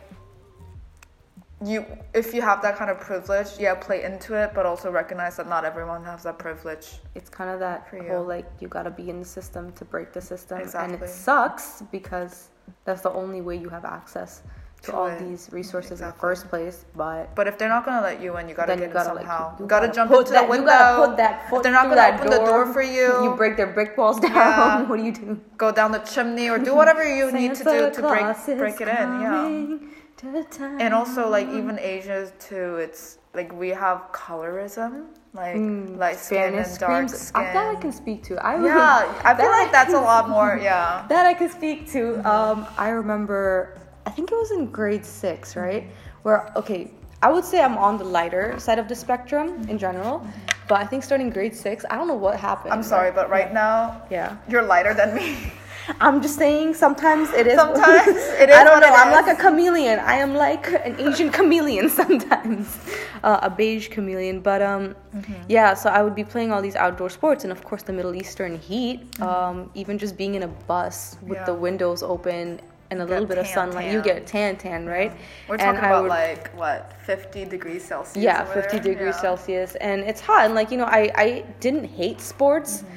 [1.66, 5.38] you, if you have that kind of privilege, yeah, play into it, but also recognize
[5.38, 7.00] that not everyone has that privilege.
[7.16, 8.10] It's kind of that For you.
[8.10, 11.82] whole like you gotta be in the system to break the system, and it sucks
[11.92, 12.50] because
[12.86, 14.42] that's the only way you have access
[14.84, 15.20] to, To all it.
[15.20, 16.86] these resources in the first place.
[16.96, 19.16] But But if they're not gonna let you in, you gotta get you gotta in
[19.16, 19.56] like somehow.
[19.58, 20.66] you, you gotta, gotta jump into that, the window.
[20.66, 23.34] You gotta put that foot if they're not gonna open the door for you, You
[23.36, 24.32] break their brick walls down.
[24.36, 24.82] Yeah.
[24.90, 25.40] what do you do?
[25.58, 28.88] go down the chimney or do whatever you need to do to break break it
[28.88, 29.08] in.
[29.22, 29.32] Yeah.
[29.32, 30.80] coming to town.
[30.82, 36.54] And also like even Asia too, it's like we have colorism, like Mm, light skin
[36.58, 37.28] Spanish and dark screams.
[37.30, 37.46] skin.
[37.46, 38.34] I, that I can speak to.
[38.44, 40.58] I yeah, I feel like that's a lot more.
[40.70, 41.06] Yeah.
[41.14, 42.02] that I can speak to.
[42.34, 45.84] Um, I remember, I think it was in grade six, right?
[46.24, 50.26] Where, okay, I would say I'm on the lighter side of the spectrum in general,
[50.68, 52.74] but I think starting grade six, I don't know what happened.
[52.74, 54.36] I'm sorry, but right now Yeah.
[54.50, 55.28] you're lighter than me.
[56.00, 57.56] I'm just saying sometimes it is.
[57.56, 58.08] Sometimes
[58.44, 58.94] it is I don't know.
[58.94, 59.14] I'm is.
[59.28, 60.00] like a chameleon.
[60.00, 62.78] I am like an Asian chameleon sometimes,
[63.24, 64.42] uh, a beige chameleon.
[64.42, 65.34] But um, Mm-hmm.
[65.50, 65.74] yeah.
[65.74, 68.60] So I would be playing all these outdoor sports, and of course the Middle Eastern
[68.60, 69.00] heat.
[69.12, 69.24] Mm-hmm.
[69.24, 71.46] Um, even just being in a bus with Yeah.
[71.46, 72.62] the windows open
[72.92, 75.12] and a You little bit of tan, sunlight, you get tan tan, right?
[75.50, 78.24] We're talking I about would- like what 50 degrees Celsius.
[78.24, 78.94] yeah, 50 there?
[78.94, 79.22] degrees Yeah.
[79.22, 80.46] Celsius, and it's hot.
[80.46, 82.84] And like you know, I I didn't hate sports.
[82.84, 82.94] Mm-hmm.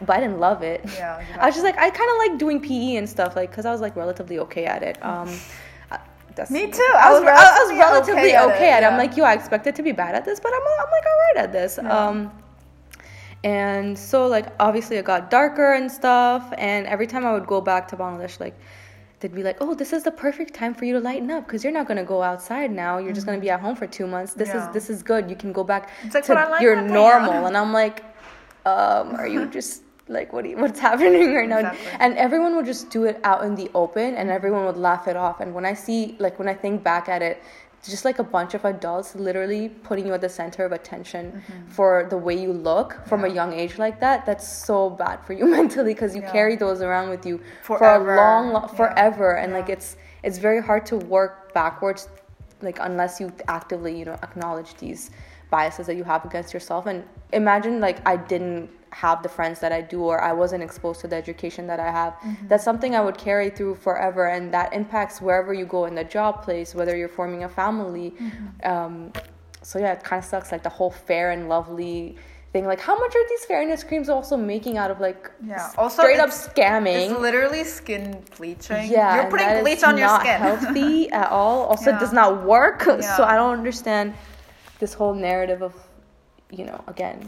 [0.00, 0.82] But I didn't love it.
[0.94, 3.50] Yeah, you I was just like I kind of like doing PE and stuff like
[3.50, 5.02] because I was like relatively okay at it.
[5.04, 5.28] Um,
[5.90, 5.98] I-
[6.50, 6.82] Me too.
[6.96, 8.86] I I was, was I was relatively okay at okay at it.
[8.86, 8.98] I'm yeah.
[8.98, 11.44] like, yo, I expected to be bad at this, but I'm, I'm like all right
[11.44, 11.78] at this.
[11.78, 12.30] Um,
[13.44, 17.60] and so like obviously it got darker and stuff, and every time I would go
[17.60, 18.54] back to Bangladesh, like
[19.20, 21.64] they'd be like, oh, this is the perfect time for you to lighten up because
[21.64, 22.98] you're not gonna go outside now.
[22.98, 24.34] You're just gonna be at home for two months.
[24.34, 24.68] This Yeah.
[24.68, 25.30] is this is good.
[25.30, 27.46] You can go back It's like, to like your normal.
[27.46, 28.04] And I'm like,
[28.66, 30.44] um, are you just like what?
[30.48, 31.58] You, what's happening right now?
[31.58, 31.92] Exactly.
[32.00, 35.16] And everyone would just do it out in the open, and everyone would laugh it
[35.16, 35.40] off.
[35.40, 37.42] And when I see, like, when I think back at it,
[37.84, 41.68] just like a bunch of adults literally putting you at the center of attention Mm-hmm.
[41.70, 44.26] for the way you look from a young age like that.
[44.26, 46.32] That's so bad for you mentally because you Yeah.
[46.32, 48.76] carry those around with you for a long, lo- Yeah.
[48.80, 52.08] forever, and like it's it's very hard to work backwards,
[52.60, 55.10] like unless you actively, you know, acknowledge these
[55.50, 56.86] biases that you have against yourself.
[56.86, 61.00] And imagine like I didn't have the friends that I do, or I wasn't exposed
[61.02, 62.14] to the education that I have.
[62.14, 62.48] Mm-hmm.
[62.48, 66.04] That's something I would carry through forever, and that impacts wherever you go in the
[66.04, 68.14] job place, whether you're forming a family.
[68.18, 68.70] Mm-hmm.
[68.70, 69.12] Um,
[69.62, 70.52] so yeah, it kind of sucks.
[70.52, 72.16] Like the whole fair and lovely
[72.52, 72.66] thing.
[72.66, 75.72] Like how much are these fairness creams also making out of like Yeah.
[75.76, 77.10] Also, straight up scamming?
[77.10, 78.90] It's literally skin bleaching.
[78.90, 80.40] Yeah, You're putting bleach on your not skin.
[80.40, 81.64] healthy at all.
[81.66, 82.86] Also, it does not work.
[83.16, 84.14] So I don't understand
[84.78, 85.74] this whole narrative of,
[86.50, 87.24] you know, again,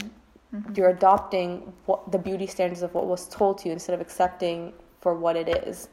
[0.51, 0.73] Mm-hmm.
[0.73, 4.73] you're adopting what the beauty standards of what was told to you instead of accepting
[4.99, 5.89] for what it is.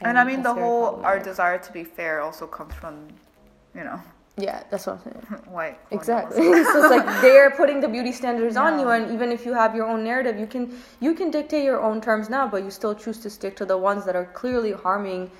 [0.00, 3.08] and I mean, the whole our desire to be fair also comes from,
[3.74, 4.00] you know,
[4.38, 5.42] Yeah, that's what I'm saying.
[5.50, 5.78] white.
[5.90, 6.36] Exactly.
[6.42, 9.74] so it's like they're putting the beauty standards on you, and even if you have
[9.74, 12.94] your own narrative, you can you can dictate your own terms now, but you still
[12.94, 15.30] choose to stick to the ones that are clearly harming,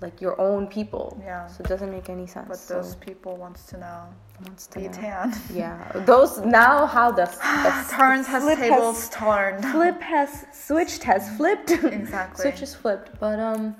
[0.00, 1.20] like your own people.
[1.24, 1.46] Yeah.
[1.48, 2.48] So it doesn't make any sense.
[2.48, 4.02] But so those people wants to know.
[4.44, 4.92] wants to Be know.
[4.92, 5.34] tan.
[5.52, 9.64] Yeah, those now how the, the Turns has flip tables turned.
[9.64, 11.70] flip has switched has flipped.
[12.00, 12.42] Exactly.
[12.42, 13.74] Switch is flipped, but um,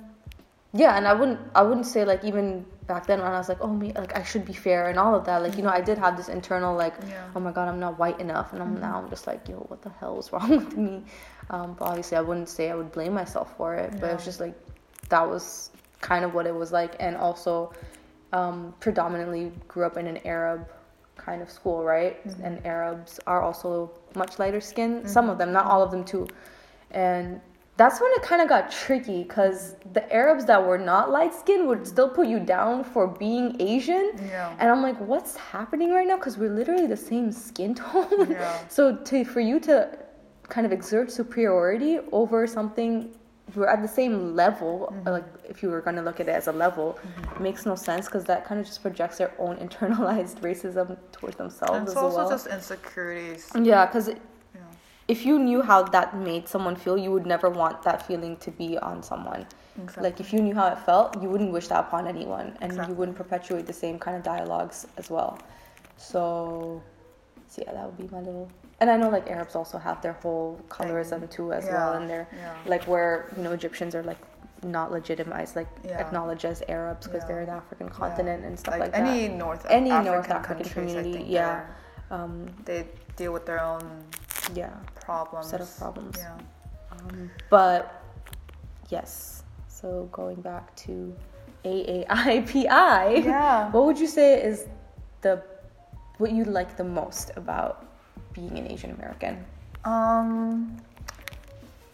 [0.73, 3.59] yeah, and I wouldn't I wouldn't say like even back then when I was like
[3.61, 5.83] oh me like I should be fair and all of that like you know I
[5.83, 7.15] did have this internal like Yeah.
[7.27, 7.37] Mm-hmm.
[7.37, 9.83] oh my god I'm not white enough and I'm now I'm just like yo what
[9.83, 11.05] the hell is wrong with me,
[11.51, 14.25] um, but obviously I wouldn't say I would blame myself for it, but it was
[14.25, 14.55] just like
[15.11, 17.73] that was kind of what it was like and also
[18.33, 20.69] um, predominantly grew up in an Arab
[21.17, 22.27] kind of school, right?
[22.27, 22.45] Mm-hmm.
[22.45, 25.07] And Arabs are also much lighter skin.
[25.07, 26.29] Some of them, not all of them, too.
[26.91, 27.41] And
[27.77, 31.69] that's when it kind of got tricky because the Arabs that were not light skinned
[31.69, 34.13] would still put you down for being Asian.
[34.29, 34.55] Yeah.
[34.59, 36.17] And I'm like, what's happening right now?
[36.17, 38.31] Because we're literally the same skin tone.
[38.31, 38.59] Yeah.
[38.69, 39.97] so to for you to
[40.49, 43.15] kind of exert superiority over something
[43.55, 45.09] we're at the same level Mm-hmm.
[45.09, 46.99] like if you were going to look at it as a level
[47.35, 51.37] it makes no sense because that kind of just projects their own internalized racism towards
[51.37, 53.51] themselves And it's also well just insecurities.
[53.63, 54.17] yeah because know.
[55.09, 58.51] if you knew how that made someone feel you would never want that feeling to
[58.51, 59.47] be on someone
[59.81, 60.03] Exactly.
[60.11, 62.93] like if you knew how it felt you wouldn't wish that upon anyone and Exactly.
[62.93, 65.39] you wouldn't perpetuate the same kind of dialogues as well
[65.97, 66.83] so
[67.49, 70.15] so yeah that would be my little and i know like arabs also have their
[70.15, 72.55] whole colorism too as well and they're yeah.
[72.67, 74.19] like where you know egyptians are like
[74.63, 75.99] not legitimized like Yeah.
[76.01, 77.29] acknowledged as arabs because Yeah.
[77.29, 81.25] they're an african continent and stuff like, any that North Any African North African community,
[81.29, 81.65] yeah.
[82.11, 82.87] um they
[83.17, 84.05] deal with their own
[84.55, 84.71] yeah
[85.07, 85.49] problems.
[85.51, 86.17] Set of problems.
[86.19, 86.37] Yeah.
[86.93, 88.03] Um, but
[88.89, 91.15] yes, so going back to
[91.65, 93.71] AAIPI, Yeah.
[93.71, 94.67] what would you say is
[95.21, 95.43] the
[96.19, 97.87] what you like the most about
[98.33, 99.45] being an Asian American?
[99.85, 100.77] Um,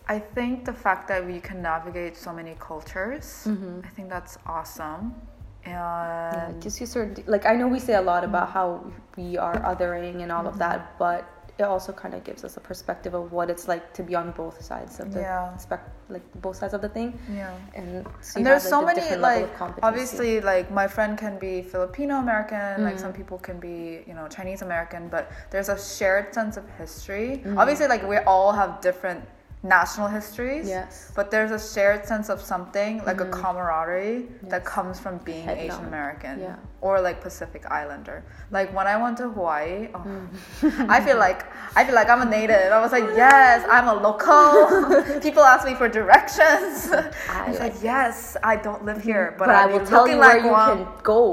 [0.07, 3.48] I think the fact that we can navigate so many cultures,
[3.84, 5.14] I think that's awesome.
[5.14, 5.70] Mm-hmm.
[5.70, 8.84] Yeah, And it gives you certain like I know we say a lot about how
[9.16, 11.24] we are othering and all of that, but
[11.57, 14.32] it also kind of gives us a perspective of what it's like to be on
[14.32, 15.57] both sides of the Yeah.
[15.57, 15.80] spec,
[16.11, 17.18] like both sides of the thing.
[17.32, 17.55] yeah.
[17.74, 19.48] And, so and there's have, so many like
[19.82, 23.00] obviously like my friend can be Filipino American, like Mm.
[23.05, 27.40] some people can be you know Chinese American, but there's a shared sense of history.
[27.46, 27.57] Mm.
[27.57, 29.22] Obviously, like we all have different
[29.64, 30.68] national histories.
[30.68, 31.10] Yes.
[31.16, 35.56] But there's a shared sense of something like a camaraderie that comes from being Head
[35.58, 35.86] Asian down.
[35.88, 36.56] American Yeah.
[36.82, 38.22] or like Pacific Islander.
[38.50, 40.88] Like when I went to Hawaii, oh, Mm.
[40.96, 41.40] I feel like
[41.74, 42.70] I feel like I'm a native.
[42.72, 45.20] I was like, yes, I'm a local.
[45.26, 46.92] People ask me for directions.
[47.30, 50.34] I was like yes, I don't live here, but, but I I'll tell you where
[50.36, 50.84] like you one.
[50.84, 51.26] can go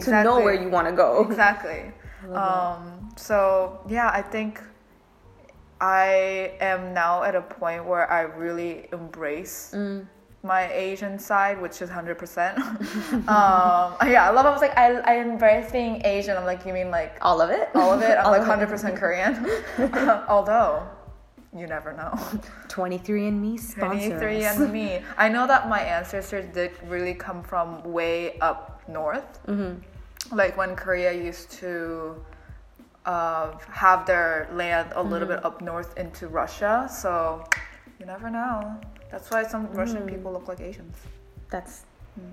[0.00, 1.24] to know where you want to go.
[1.28, 1.92] Exactly.
[2.32, 4.60] Um, so yeah, I think
[5.80, 10.06] I am now at a point where I really embrace Mm.
[10.42, 12.58] my Asian side, which is hundred percent.
[13.28, 14.46] Um, yeah, I love.
[14.46, 16.36] I was like, I, I embrace being Asian.
[16.36, 17.68] I'm like, you mean like All of it.
[17.74, 18.16] all of it?
[18.18, 19.34] I'm All like hundred percent Korean.
[20.28, 20.86] Although,
[21.54, 22.12] you never know.
[22.68, 24.08] 23andMe sponsor.
[24.18, 25.00] 23 and me.
[25.16, 29.40] I know that my ancestors did really come from way up north.
[29.46, 30.36] Mm-hmm.
[30.36, 32.16] Like when Korea used to
[33.06, 35.36] uh, have their land a little Mm-hmm.
[35.36, 36.88] bit up north into Russia.
[36.92, 37.44] So
[37.98, 38.78] you never know.
[39.10, 40.08] That's why some Russian Mm.
[40.12, 40.96] people look like Asians.
[41.50, 41.84] That's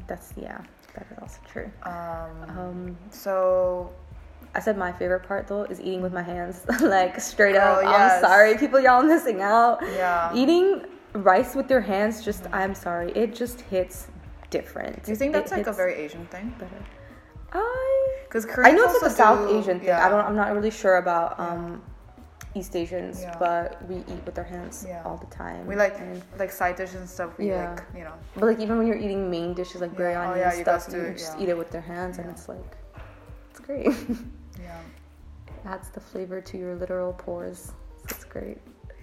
[0.07, 0.59] that's yeah.
[0.95, 1.69] That is also true.
[1.83, 3.91] Um, Um, so
[4.55, 7.81] I said my favorite part though is eating with my hands, like straight up.
[7.83, 7.93] yes.
[7.93, 9.79] I'm sorry, people, y'all missing out.
[9.83, 10.33] Yeah.
[10.35, 14.07] Eating rice with your hands, just I'm sorry, it just hits
[14.49, 15.03] different.
[15.03, 16.53] do you think It that's like a very Asian thing?
[16.59, 16.81] better.
[17.53, 17.92] I
[18.33, 19.87] Because I know it's like a South do- Asian thing.
[19.89, 20.03] yeah.
[20.05, 20.25] I don't.
[20.25, 21.83] I'm not really sure about um,
[22.55, 23.35] East Asians, Yeah.
[23.37, 25.03] but we eat with our hands Yeah.
[25.05, 25.67] all the time.
[25.67, 27.37] We like And- like side dishes and stuff.
[27.37, 27.71] We Yeah.
[27.71, 28.13] like you know.
[28.33, 31.13] but like even when you're eating main dishes like biryani Oh, and stuff, you do,
[31.13, 32.71] just eat it with their hands, and it's like
[33.51, 33.85] it's great.
[34.59, 34.79] Yeah.
[35.65, 37.71] Adds the flavor to your literal pores.
[38.09, 38.57] It's great.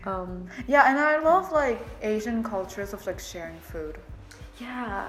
[0.06, 3.98] Um, Yeah, and I love like Asian cultures of like sharing food.
[4.58, 5.08] yeah.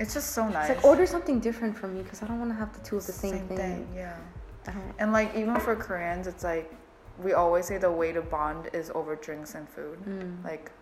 [0.00, 0.70] It's just so nice.
[0.70, 2.96] It's like order something different from me because I don't want to have the two
[2.96, 3.86] of the same, thing.
[3.94, 4.16] Yeah.
[4.98, 6.72] And like even for Koreans, it's like
[7.22, 9.98] we always say the way to bond is over drinks and food.
[10.08, 10.42] Mm.
[10.44, 10.72] Like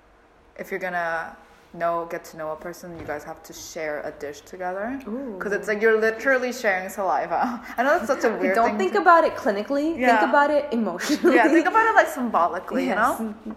[0.56, 1.36] if you're gonna
[1.74, 5.00] know get to know a person, you guys have to share a dish together.
[5.36, 7.60] Because it's like you're literally sharing saliva.
[7.76, 8.54] I know that's such a weird thing.
[8.54, 9.98] Don't think to- about it clinically.
[9.98, 10.18] Yeah.
[10.18, 11.36] Think about it emotionally.
[11.36, 13.18] yeah, think about it like symbolically, Yes.
[13.20, 13.56] you know?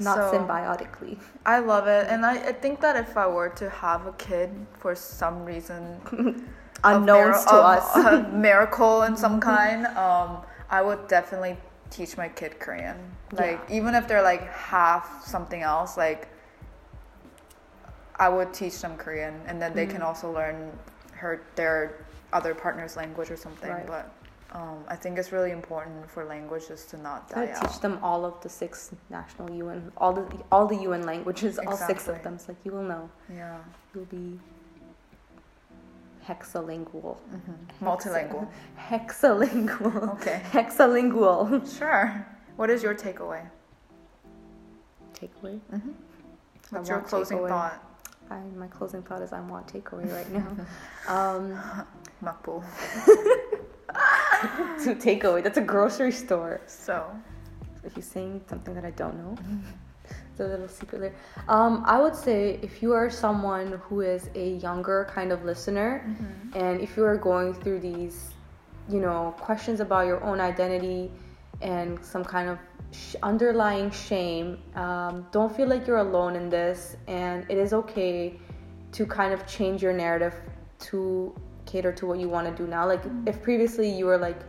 [0.00, 1.18] Not So- symbiotically.
[1.46, 4.50] I love it, and I, I think that if I were to have a kid
[4.78, 6.00] for some reason,
[6.84, 7.96] Unknowns mir- to of us.
[7.96, 10.38] a miracle in some kind, um,
[10.70, 11.56] I would definitely
[11.90, 12.96] teach my kid Korean.
[13.32, 16.28] Like even if they're like half something else, like
[18.16, 20.06] I would teach them Korean, and then they can Mm-hmm.
[20.06, 20.72] also learn
[21.12, 23.70] her their other partner's language or something.
[23.70, 23.86] Right.
[23.86, 24.10] But
[24.54, 27.98] um, I think it's really important for languages to not I die would teach them
[28.02, 32.22] all of the six national UN, all the all the UN languages, all six of
[32.22, 32.34] them.
[32.34, 33.10] It's like you will know.
[33.32, 33.58] Yeah,
[33.94, 34.38] You'll be
[36.26, 37.16] hexalingual.
[37.16, 37.84] mm-hmm.
[37.86, 38.48] multilingual.
[38.88, 40.14] Hexalingual.
[40.14, 40.40] Okay.
[40.52, 41.78] Hexalingual.
[41.78, 42.26] Sure.
[42.56, 43.42] What is your takeaway?
[45.14, 45.60] Takeaway.
[45.72, 45.90] Mm-hmm.
[46.72, 47.48] I What's your closing takeaway.
[47.48, 47.90] thought?
[48.30, 50.48] I, my closing thought is I want takeaway right now.
[51.08, 51.60] um,
[52.22, 52.64] Makbul.
[53.94, 55.42] To takeaway.
[55.42, 56.60] That's a grocery store.
[56.66, 57.10] So,
[57.84, 59.36] if you're saying something that I don't know,
[60.30, 61.14] it's a little secret there.
[61.48, 66.04] Um, I would say if you are someone who is a younger kind of listener,
[66.54, 68.30] and if you are going through these,
[68.88, 71.10] you know, questions about your own identity
[71.62, 72.58] and some kind of
[72.90, 78.38] sh- underlying shame, um, don't feel like you're alone in this, and it is okay
[78.92, 80.34] to kind of change your narrative
[80.78, 81.34] to
[81.66, 82.86] cater to what you want to do now.
[82.86, 83.28] Like mm-hmm.
[83.28, 84.40] if previously you were like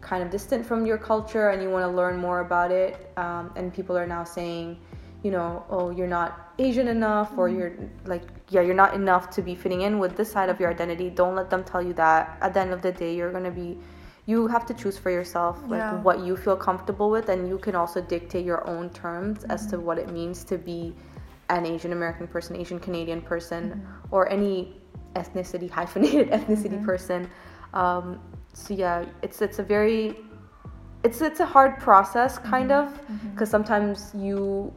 [0.00, 3.52] kind of distant from your culture and you want to learn more about it, um,
[3.56, 4.78] and people are now saying,
[5.22, 7.58] you know, oh, you're not Asian enough, or mm-hmm.
[7.58, 7.72] you're
[8.04, 11.08] like, yeah, you're not enough to be fitting in with this side of your identity.
[11.08, 12.36] Don't let them tell you that.
[12.42, 13.78] At the end of the day, you're gonna be.
[14.26, 16.00] You have to choose for yourself like Yeah.
[16.00, 19.76] what you feel comfortable with, and you can also dictate your own terms as to
[19.76, 19.86] mm-hmm.
[19.86, 20.94] what it means to be
[21.50, 24.14] an Asian American person, Asian Canadian person, mm-hmm.
[24.14, 24.80] or any
[25.14, 26.84] ethnicity hyphenated ethnicity mm-hmm.
[26.84, 27.28] person.
[27.72, 28.20] Um,
[28.52, 30.16] so yeah, it's it's a very
[31.02, 32.50] it's it's a hard process mm-hmm.
[32.50, 33.00] kind of
[33.32, 34.72] because sometimes you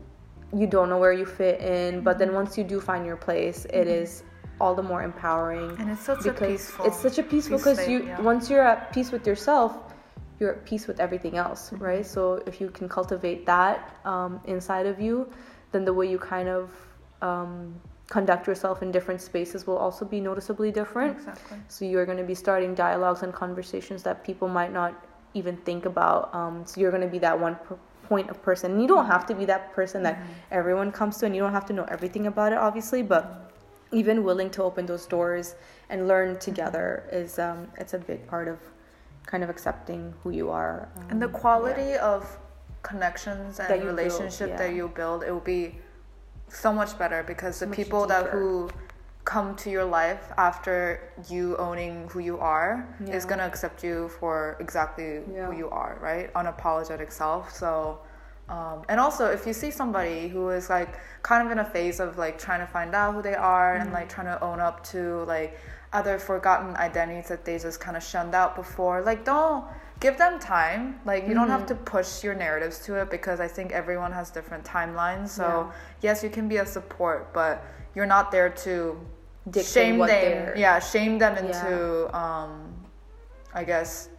[0.56, 3.66] you don't know where you fit in, but then once you do find your place,
[3.66, 4.24] it is
[4.60, 5.76] all the more empowering.
[5.80, 6.86] and it's such a peaceful.
[6.86, 8.20] it's such a peaceful peace because you yeah.
[8.22, 9.78] once you're at peace with yourself,
[10.40, 12.06] you're at peace with everything else, right?
[12.06, 15.32] So if you can cultivate that um, inside of you,
[15.72, 16.70] then the way you kind of
[17.22, 17.74] um,
[18.10, 21.18] conduct yourself in different spaces will also be noticeably different.
[21.18, 21.58] Exactly.
[21.68, 25.86] So you're going to be starting dialogues and conversations that people might not even think
[25.86, 26.34] about.
[26.34, 28.72] Um, so you're going to be that one per- point of person.
[28.72, 30.20] And you don't have to be that person that
[30.52, 33.04] everyone comes to, and you don't have to know everything about it, obviously.
[33.04, 33.52] But
[33.92, 35.56] even willing to open those doors
[35.90, 38.60] and learn together is um, it's a big part of
[39.26, 40.88] kind of accepting who you are.
[40.96, 42.40] Um, And the quality of
[42.84, 45.80] connections and That you build, relationship that you build, it will be
[46.50, 48.70] so much better because the much people that who
[49.26, 54.56] come to your life after you owning who you are is gonna accept you for
[54.60, 55.48] exactly Yeah.
[55.48, 56.34] who you are, right?
[56.34, 57.54] Unapologetic self.
[57.54, 58.00] So.
[58.50, 62.00] Um, and also, if you see somebody who is like kind of in a phase
[62.00, 64.82] of like trying to find out who they are and like trying to own up
[64.86, 65.60] to like
[65.92, 69.66] other forgotten identities that they just kind of shunned out before, like don't
[70.00, 71.00] give them time.
[71.06, 74.30] Like you don't have to push your narratives to it because I think everyone has
[74.30, 75.30] different timelines.
[75.30, 75.72] So
[76.02, 77.64] yes, you can be a support, but
[77.96, 79.00] you're not there to
[79.50, 80.54] Dictate shame what them.
[80.58, 81.46] Yeah, shame them Yeah.
[81.46, 82.74] into um,
[83.54, 84.10] I guess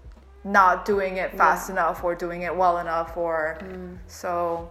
[0.45, 3.99] not doing it fast enough or doing it well enough or Mm.
[4.07, 4.71] so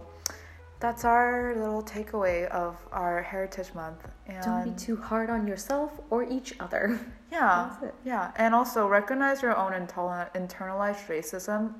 [0.80, 4.06] that's our little takeaway of our Heritage Month.
[4.26, 6.98] And Don't be too hard on yourself or each other.
[7.30, 11.74] yeah, yeah, and also recognize your own intoler- internalized racism.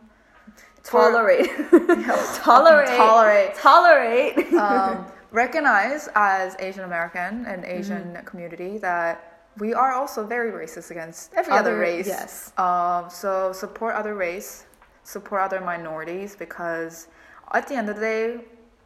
[0.82, 1.50] Tolerate.
[1.72, 2.88] Yeah, tolerate.
[2.88, 3.54] tolerate.
[3.56, 4.52] Tolerate.
[4.54, 8.24] um, recognize as Asian American and Asian Mm-hmm.
[8.24, 12.06] community that we are also very racist against every other, Other- race.
[12.06, 12.52] yes.
[12.56, 14.64] Um, so support other race,
[15.02, 17.08] support other minorities because
[17.52, 18.40] at the end of the day,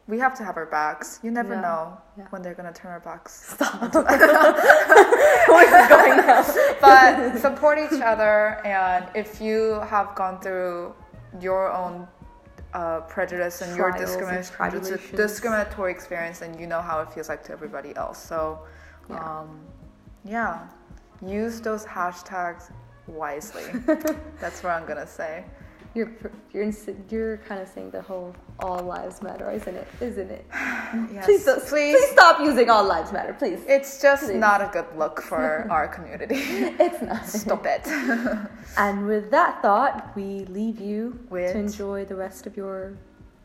[0.07, 1.19] we have to have our backs.
[1.23, 1.61] You never Yeah.
[1.61, 2.25] know Yeah.
[2.29, 3.55] when they're gonna turn our backs.
[3.59, 3.89] Now?
[6.81, 10.93] but support each other, and if you have gone through
[11.39, 12.07] your own
[12.73, 17.43] uh, prejudice and your Trials and discriminatory experience, and you know how it feels like
[17.43, 18.17] to everybody else.
[18.17, 18.59] So,
[19.09, 19.17] Yeah.
[19.23, 19.59] um,
[20.25, 20.59] yeah,
[21.21, 22.71] use those hashtags
[23.07, 23.63] wisely.
[24.41, 25.45] That's what I'm gonna say.
[25.95, 26.11] You're
[26.51, 26.71] you're
[27.09, 29.87] you're kind of saying the whole all lives matter, isn't it?
[30.01, 30.45] Isn't it?
[31.11, 31.25] Yes.
[31.25, 31.95] Please, please.
[31.95, 33.59] please stop using all lives matter, please.
[33.67, 34.35] It's just Please.
[34.37, 36.35] not a good look for our community.
[36.37, 37.25] It's not.
[37.27, 37.81] Stop it.
[38.77, 42.93] And with that thought, we leave you With- to enjoy the rest of your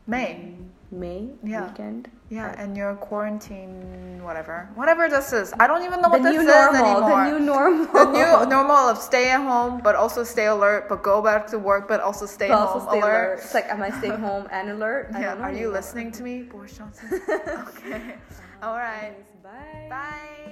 [0.07, 0.55] May.
[0.91, 1.69] May Yeah.
[1.69, 2.11] weekend.
[2.31, 5.55] Yeah, and your quarantine, whatever, whatever this is.
[5.59, 6.85] I don't even know The what this new is normal.
[6.85, 7.25] anymore.
[7.25, 7.87] The new normal.
[7.87, 8.05] the
[8.45, 11.89] new normal of stay at home, but also stay alert, but go back to work,
[11.89, 13.27] but also stay But home also stay alert.
[13.33, 13.39] alert.
[13.43, 15.11] It's like, am I staying home and alert?
[15.15, 17.09] I Yeah, are you listening to me, Boris Johnson?
[17.69, 18.17] okay.
[18.63, 19.15] All right.
[19.43, 19.87] Bye.
[19.89, 20.45] Bye.